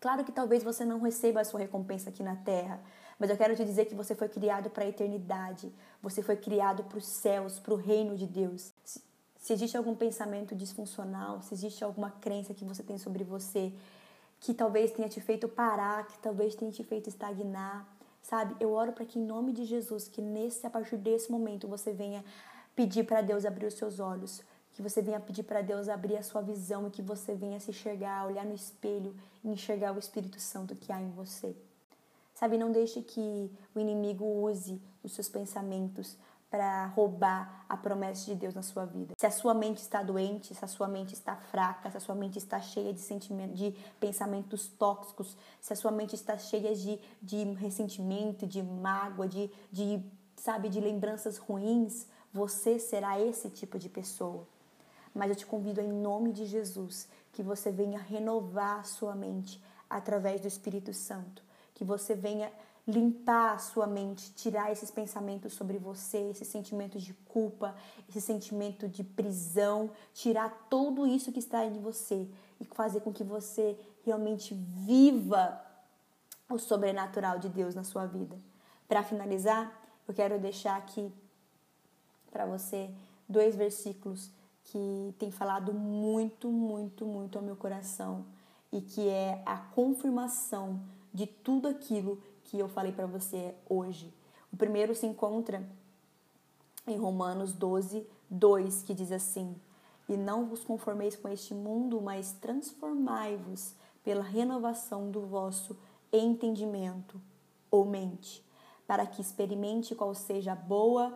Claro 0.00 0.24
que 0.24 0.32
talvez 0.32 0.62
você 0.62 0.82
não 0.82 0.98
receba 0.98 1.42
a 1.42 1.44
sua 1.44 1.60
recompensa 1.60 2.08
aqui 2.08 2.22
na 2.22 2.34
terra, 2.36 2.80
mas 3.18 3.28
eu 3.28 3.36
quero 3.36 3.54
te 3.54 3.62
dizer 3.64 3.84
que 3.84 3.94
você 3.94 4.14
foi 4.14 4.30
criado 4.30 4.70
para 4.70 4.84
a 4.84 4.88
eternidade. 4.88 5.70
Você 6.02 6.22
foi 6.22 6.36
criado 6.36 6.82
para 6.84 6.96
os 6.96 7.04
céus, 7.04 7.58
para 7.58 7.74
o 7.74 7.76
reino 7.76 8.16
de 8.16 8.26
Deus. 8.26 8.72
Se, 8.82 9.02
se 9.38 9.52
existe 9.52 9.76
algum 9.76 9.94
pensamento 9.94 10.54
disfuncional, 10.54 11.42
se 11.42 11.52
existe 11.52 11.84
alguma 11.84 12.10
crença 12.10 12.54
que 12.54 12.64
você 12.64 12.82
tem 12.82 12.96
sobre 12.96 13.24
você, 13.24 13.74
que 14.40 14.54
talvez 14.54 14.90
tenha 14.90 15.08
te 15.08 15.20
feito 15.20 15.46
parar, 15.46 16.06
que 16.06 16.18
talvez 16.18 16.54
tenha 16.54 16.72
te 16.72 16.82
feito 16.82 17.10
estagnar, 17.10 17.86
sabe? 18.22 18.56
Eu 18.58 18.72
oro 18.72 18.92
para 18.92 19.04
que 19.04 19.18
em 19.18 19.24
nome 19.24 19.52
de 19.52 19.66
Jesus, 19.66 20.08
que 20.08 20.22
nesse 20.22 20.66
a 20.66 20.70
partir 20.70 20.96
desse 20.96 21.30
momento 21.30 21.68
você 21.68 21.92
venha 21.92 22.24
pedir 22.74 23.04
para 23.04 23.20
Deus 23.20 23.44
abrir 23.44 23.66
os 23.66 23.74
seus 23.74 24.00
olhos, 24.00 24.42
que 24.80 24.88
você 24.88 25.02
venha 25.02 25.20
pedir 25.20 25.42
para 25.42 25.60
Deus 25.60 25.90
abrir 25.90 26.16
a 26.16 26.22
sua 26.22 26.40
visão 26.40 26.86
e 26.86 26.90
que 26.90 27.02
você 27.02 27.34
venha 27.34 27.60
se 27.60 27.70
enxergar, 27.70 28.26
olhar 28.26 28.46
no 28.46 28.54
espelho 28.54 29.14
e 29.44 29.50
enxergar 29.50 29.94
o 29.94 29.98
Espírito 29.98 30.40
Santo 30.40 30.74
que 30.74 30.90
há 30.90 30.98
em 30.98 31.10
você. 31.10 31.54
Sabe, 32.34 32.56
não 32.56 32.72
deixe 32.72 33.02
que 33.02 33.52
o 33.74 33.78
inimigo 33.78 34.24
use 34.24 34.80
os 35.04 35.12
seus 35.12 35.28
pensamentos 35.28 36.16
para 36.50 36.86
roubar 36.86 37.66
a 37.68 37.76
promessa 37.76 38.24
de 38.24 38.34
Deus 38.34 38.54
na 38.54 38.62
sua 38.62 38.86
vida. 38.86 39.12
Se 39.18 39.26
a 39.26 39.30
sua 39.30 39.52
mente 39.52 39.76
está 39.76 40.02
doente, 40.02 40.54
se 40.54 40.64
a 40.64 40.68
sua 40.68 40.88
mente 40.88 41.12
está 41.12 41.36
fraca, 41.36 41.90
se 41.90 41.98
a 41.98 42.00
sua 42.00 42.14
mente 42.14 42.38
está 42.38 42.58
cheia 42.58 42.92
de 42.92 43.00
sentimentos, 43.00 43.58
de 43.58 43.72
pensamentos 44.00 44.66
tóxicos, 44.66 45.36
se 45.60 45.74
a 45.74 45.76
sua 45.76 45.90
mente 45.90 46.14
está 46.14 46.38
cheia 46.38 46.74
de, 46.74 46.98
de 47.20 47.44
ressentimento, 47.52 48.46
de 48.46 48.62
mágoa, 48.62 49.28
de, 49.28 49.50
de 49.70 50.02
sabe, 50.36 50.70
de 50.70 50.80
lembranças 50.80 51.36
ruins, 51.36 52.06
você 52.32 52.78
será 52.78 53.20
esse 53.20 53.50
tipo 53.50 53.78
de 53.78 53.90
pessoa. 53.90 54.46
Mas 55.14 55.30
eu 55.30 55.36
te 55.36 55.46
convido 55.46 55.80
em 55.80 55.92
nome 55.92 56.32
de 56.32 56.46
Jesus 56.46 57.08
que 57.32 57.42
você 57.42 57.70
venha 57.70 57.98
renovar 57.98 58.80
a 58.80 58.84
sua 58.84 59.14
mente 59.14 59.62
através 59.88 60.40
do 60.40 60.46
Espírito 60.46 60.92
Santo, 60.92 61.42
que 61.74 61.84
você 61.84 62.14
venha 62.14 62.52
limpar 62.86 63.54
a 63.54 63.58
sua 63.58 63.86
mente, 63.86 64.32
tirar 64.32 64.72
esses 64.72 64.90
pensamentos 64.90 65.52
sobre 65.52 65.78
você, 65.78 66.18
esses 66.30 66.48
sentimentos 66.48 67.02
de 67.02 67.14
culpa, 67.14 67.74
esse 68.08 68.20
sentimento 68.20 68.88
de 68.88 69.04
prisão, 69.04 69.90
tirar 70.14 70.66
tudo 70.68 71.06
isso 71.06 71.32
que 71.32 71.38
está 71.38 71.64
em 71.64 71.80
você 71.80 72.26
e 72.60 72.64
fazer 72.64 73.00
com 73.00 73.12
que 73.12 73.24
você 73.24 73.78
realmente 74.04 74.54
viva 74.54 75.60
o 76.48 76.58
sobrenatural 76.58 77.38
de 77.38 77.48
Deus 77.48 77.74
na 77.74 77.84
sua 77.84 78.06
vida. 78.06 78.36
Para 78.88 79.02
finalizar, 79.02 79.72
eu 80.06 80.14
quero 80.14 80.38
deixar 80.38 80.76
aqui 80.76 81.12
para 82.30 82.44
você 82.44 82.90
dois 83.28 83.54
versículos 83.54 84.30
que 84.70 85.14
tem 85.18 85.32
falado 85.32 85.74
muito, 85.74 86.48
muito, 86.48 87.04
muito 87.04 87.36
ao 87.36 87.44
meu 87.44 87.56
coração 87.56 88.24
e 88.72 88.80
que 88.80 89.08
é 89.08 89.42
a 89.44 89.56
confirmação 89.56 90.80
de 91.12 91.26
tudo 91.26 91.66
aquilo 91.66 92.22
que 92.44 92.56
eu 92.56 92.68
falei 92.68 92.92
para 92.92 93.06
você 93.06 93.52
hoje. 93.68 94.14
O 94.52 94.56
primeiro 94.56 94.94
se 94.94 95.06
encontra 95.06 95.68
em 96.86 96.96
Romanos 96.96 97.52
12, 97.52 98.06
2, 98.30 98.82
que 98.82 98.94
diz 98.94 99.10
assim: 99.10 99.56
E 100.08 100.16
não 100.16 100.46
vos 100.46 100.62
conformeis 100.62 101.16
com 101.16 101.28
este 101.28 101.52
mundo, 101.52 102.00
mas 102.00 102.32
transformai-vos 102.40 103.74
pela 104.04 104.22
renovação 104.22 105.10
do 105.10 105.22
vosso 105.22 105.76
entendimento 106.12 107.20
ou 107.72 107.84
mente, 107.84 108.44
para 108.86 109.04
que 109.04 109.20
experimente 109.20 109.96
qual 109.96 110.14
seja 110.14 110.52
a 110.52 110.56
boa, 110.56 111.12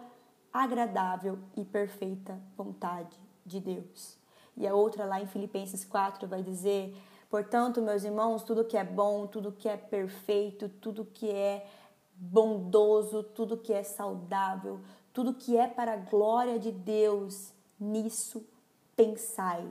agradável 0.52 1.38
e 1.56 1.64
perfeita 1.64 2.40
vontade 2.56 3.23
de 3.44 3.60
Deus. 3.60 4.16
E 4.56 4.66
a 4.66 4.74
outra 4.74 5.04
lá 5.04 5.20
em 5.20 5.26
Filipenses 5.26 5.84
4 5.84 6.26
vai 6.28 6.42
dizer 6.42 6.94
Portanto, 7.34 7.82
meus 7.82 8.04
irmãos, 8.04 8.44
tudo 8.44 8.64
que 8.64 8.76
é 8.76 8.84
bom, 8.84 9.26
tudo 9.26 9.50
que 9.50 9.68
é 9.68 9.76
perfeito, 9.76 10.68
tudo 10.68 11.04
que 11.04 11.28
é 11.28 11.66
bondoso, 12.14 13.24
tudo 13.24 13.56
que 13.56 13.72
é 13.72 13.82
saudável, 13.82 14.78
tudo 15.12 15.34
que 15.34 15.56
é 15.56 15.66
para 15.66 15.94
a 15.94 15.96
glória 15.96 16.60
de 16.60 16.70
Deus, 16.70 17.52
nisso 17.76 18.46
pensai. 18.94 19.68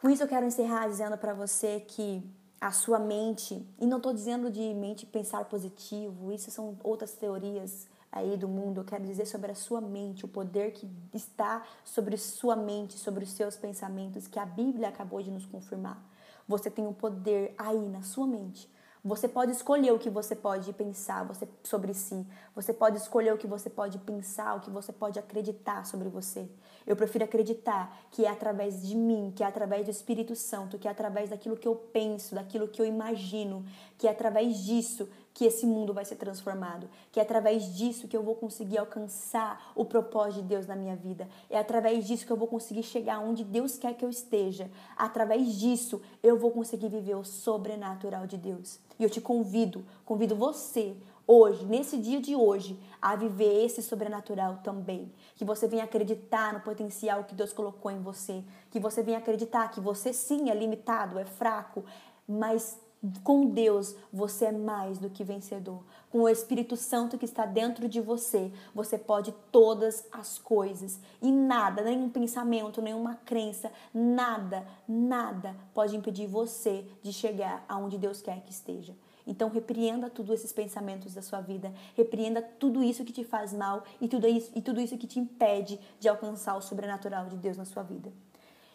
Com 0.00 0.08
isso 0.08 0.22
eu 0.22 0.28
quero 0.28 0.46
encerrar 0.46 0.86
dizendo 0.86 1.18
para 1.18 1.34
você 1.34 1.80
que 1.80 2.22
a 2.60 2.70
sua 2.70 3.00
mente, 3.00 3.66
e 3.80 3.84
não 3.84 3.96
estou 3.96 4.12
dizendo 4.12 4.48
de 4.48 4.72
mente 4.74 5.04
pensar 5.04 5.44
positivo, 5.46 6.30
isso 6.30 6.52
são 6.52 6.78
outras 6.84 7.14
teorias 7.14 7.88
aí 8.12 8.36
do 8.36 8.48
mundo, 8.48 8.80
eu 8.80 8.84
quero 8.84 9.04
dizer 9.04 9.26
sobre 9.26 9.52
a 9.52 9.54
sua 9.54 9.80
mente, 9.80 10.24
o 10.24 10.28
poder 10.28 10.72
que 10.72 10.88
está 11.14 11.64
sobre 11.84 12.16
sua 12.16 12.56
mente, 12.56 12.98
sobre 12.98 13.24
os 13.24 13.30
seus 13.30 13.56
pensamentos, 13.56 14.26
que 14.26 14.38
a 14.38 14.46
Bíblia 14.46 14.88
acabou 14.88 15.22
de 15.22 15.30
nos 15.30 15.46
confirmar. 15.46 16.04
Você 16.48 16.70
tem 16.70 16.86
um 16.86 16.92
poder 16.92 17.54
aí 17.56 17.88
na 17.88 18.02
sua 18.02 18.26
mente. 18.26 18.68
Você 19.02 19.26
pode 19.26 19.52
escolher 19.52 19.92
o 19.92 19.98
que 19.98 20.10
você 20.10 20.36
pode 20.36 20.70
pensar 20.74 21.24
você, 21.24 21.48
sobre 21.62 21.94
si. 21.94 22.26
Você 22.54 22.70
pode 22.70 22.98
escolher 22.98 23.32
o 23.32 23.38
que 23.38 23.46
você 23.46 23.70
pode 23.70 23.98
pensar, 23.98 24.56
o 24.56 24.60
que 24.60 24.68
você 24.68 24.92
pode 24.92 25.18
acreditar 25.18 25.86
sobre 25.86 26.10
você. 26.10 26.46
Eu 26.86 26.94
prefiro 26.94 27.24
acreditar 27.24 27.96
que 28.10 28.26
é 28.26 28.28
através 28.28 28.86
de 28.86 28.94
mim, 28.94 29.32
que 29.34 29.42
é 29.42 29.46
através 29.46 29.86
do 29.86 29.90
Espírito 29.90 30.36
Santo, 30.36 30.78
que 30.78 30.86
é 30.86 30.90
através 30.90 31.30
daquilo 31.30 31.56
que 31.56 31.66
eu 31.66 31.74
penso, 31.74 32.34
daquilo 32.34 32.68
que 32.68 32.82
eu 32.82 32.84
imagino, 32.84 33.64
que 33.96 34.06
é 34.06 34.10
através 34.10 34.58
disso 34.58 35.08
que 35.40 35.46
esse 35.46 35.64
mundo 35.64 35.94
vai 35.94 36.04
ser 36.04 36.16
transformado, 36.16 36.86
que 37.10 37.18
é 37.18 37.22
através 37.22 37.74
disso 37.74 38.06
que 38.06 38.14
eu 38.14 38.22
vou 38.22 38.34
conseguir 38.34 38.76
alcançar 38.76 39.72
o 39.74 39.86
propósito 39.86 40.42
de 40.42 40.48
Deus 40.48 40.66
na 40.66 40.76
minha 40.76 40.94
vida. 40.94 41.26
É 41.48 41.58
através 41.58 42.06
disso 42.06 42.26
que 42.26 42.30
eu 42.30 42.36
vou 42.36 42.46
conseguir 42.46 42.82
chegar 42.82 43.20
onde 43.20 43.42
Deus 43.42 43.78
quer 43.78 43.94
que 43.94 44.04
eu 44.04 44.10
esteja. 44.10 44.70
Através 44.94 45.58
disso 45.58 46.02
eu 46.22 46.38
vou 46.38 46.50
conseguir 46.50 46.90
viver 46.90 47.14
o 47.14 47.24
sobrenatural 47.24 48.26
de 48.26 48.36
Deus. 48.36 48.78
E 48.98 49.02
eu 49.02 49.08
te 49.08 49.18
convido, 49.18 49.82
convido 50.04 50.36
você 50.36 50.94
hoje, 51.26 51.64
nesse 51.64 51.96
dia 51.96 52.20
de 52.20 52.36
hoje, 52.36 52.78
a 53.00 53.16
viver 53.16 53.64
esse 53.64 53.82
sobrenatural 53.82 54.58
também. 54.62 55.10
Que 55.36 55.44
você 55.46 55.66
venha 55.66 55.84
acreditar 55.84 56.52
no 56.52 56.60
potencial 56.60 57.24
que 57.24 57.34
Deus 57.34 57.50
colocou 57.50 57.90
em 57.90 58.02
você. 58.02 58.44
Que 58.70 58.78
você 58.78 59.02
venha 59.02 59.16
acreditar 59.16 59.70
que 59.70 59.80
você 59.80 60.12
sim 60.12 60.50
é 60.50 60.54
limitado, 60.54 61.18
é 61.18 61.24
fraco, 61.24 61.82
mas 62.28 62.78
com 63.22 63.46
Deus 63.46 63.96
você 64.12 64.46
é 64.46 64.52
mais 64.52 64.98
do 64.98 65.08
que 65.08 65.24
vencedor. 65.24 65.82
Com 66.10 66.20
o 66.20 66.28
Espírito 66.28 66.76
Santo 66.76 67.16
que 67.16 67.24
está 67.24 67.46
dentro 67.46 67.88
de 67.88 68.00
você, 68.00 68.52
você 68.74 68.98
pode 68.98 69.32
todas 69.50 70.06
as 70.12 70.38
coisas. 70.38 71.00
E 71.22 71.30
nada, 71.32 71.82
nenhum 71.82 72.10
pensamento, 72.10 72.82
nenhuma 72.82 73.14
crença, 73.24 73.72
nada, 73.94 74.66
nada 74.86 75.56
pode 75.72 75.96
impedir 75.96 76.26
você 76.26 76.84
de 77.02 77.12
chegar 77.12 77.64
aonde 77.68 77.96
Deus 77.96 78.20
quer 78.20 78.42
que 78.42 78.50
esteja. 78.50 78.94
Então 79.26 79.48
repreenda 79.48 80.10
tudo 80.10 80.34
esses 80.34 80.52
pensamentos 80.52 81.14
da 81.14 81.22
sua 81.22 81.40
vida, 81.40 81.72
repreenda 81.94 82.42
tudo 82.42 82.82
isso 82.82 83.04
que 83.04 83.12
te 83.12 83.24
faz 83.24 83.52
mal 83.52 83.84
e 84.00 84.08
tudo 84.08 84.26
isso, 84.26 84.50
e 84.54 84.60
tudo 84.60 84.80
isso 84.80 84.98
que 84.98 85.06
te 85.06 85.20
impede 85.20 85.78
de 85.98 86.08
alcançar 86.08 86.56
o 86.56 86.60
sobrenatural 86.60 87.26
de 87.26 87.36
Deus 87.36 87.56
na 87.56 87.64
sua 87.64 87.82
vida. 87.82 88.12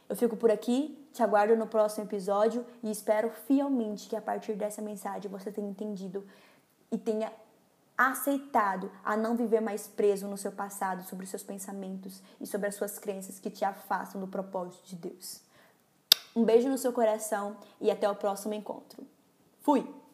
Eu 0.08 0.16
fico 0.16 0.38
por 0.38 0.52
aqui, 0.52 1.08
te 1.14 1.24
aguardo 1.24 1.56
no 1.56 1.68
próximo 1.68 2.06
episódio 2.06 2.66
e 2.84 2.92
espero 2.92 3.32
fielmente 3.48 4.08
que 4.08 4.16
a 4.16 4.22
partir 4.22 4.54
dessa 4.54 4.82
mensagem 4.82 5.32
você 5.32 5.52
tenha 5.52 5.70
entendido 5.70 6.26
e 6.92 6.98
tenha 6.98 7.32
aceitado 7.98 8.92
a 9.04 9.16
não 9.16 9.36
viver 9.36 9.62
mais 9.62 9.88
preso 9.88 10.28
no 10.28 10.38
seu 10.38 10.52
passado, 10.52 11.04
sobre 11.04 11.24
os 11.24 11.30
seus 11.30 11.44
pensamentos 11.44 12.22
e 12.40 12.46
sobre 12.46 12.68
as 12.68 12.76
suas 12.76 13.00
crenças 13.00 13.40
que 13.40 13.50
te 13.50 13.64
afastam 13.64 14.20
do 14.20 14.28
propósito 14.28 14.86
de 14.86 14.96
Deus. 14.96 15.42
Um 16.36 16.44
beijo 16.44 16.68
no 16.68 16.78
seu 16.78 16.92
coração 16.92 17.56
e 17.80 17.90
até 17.90 18.10
o 18.10 18.16
próximo 18.16 18.54
encontro. 18.54 19.08
Fui! 19.62 20.05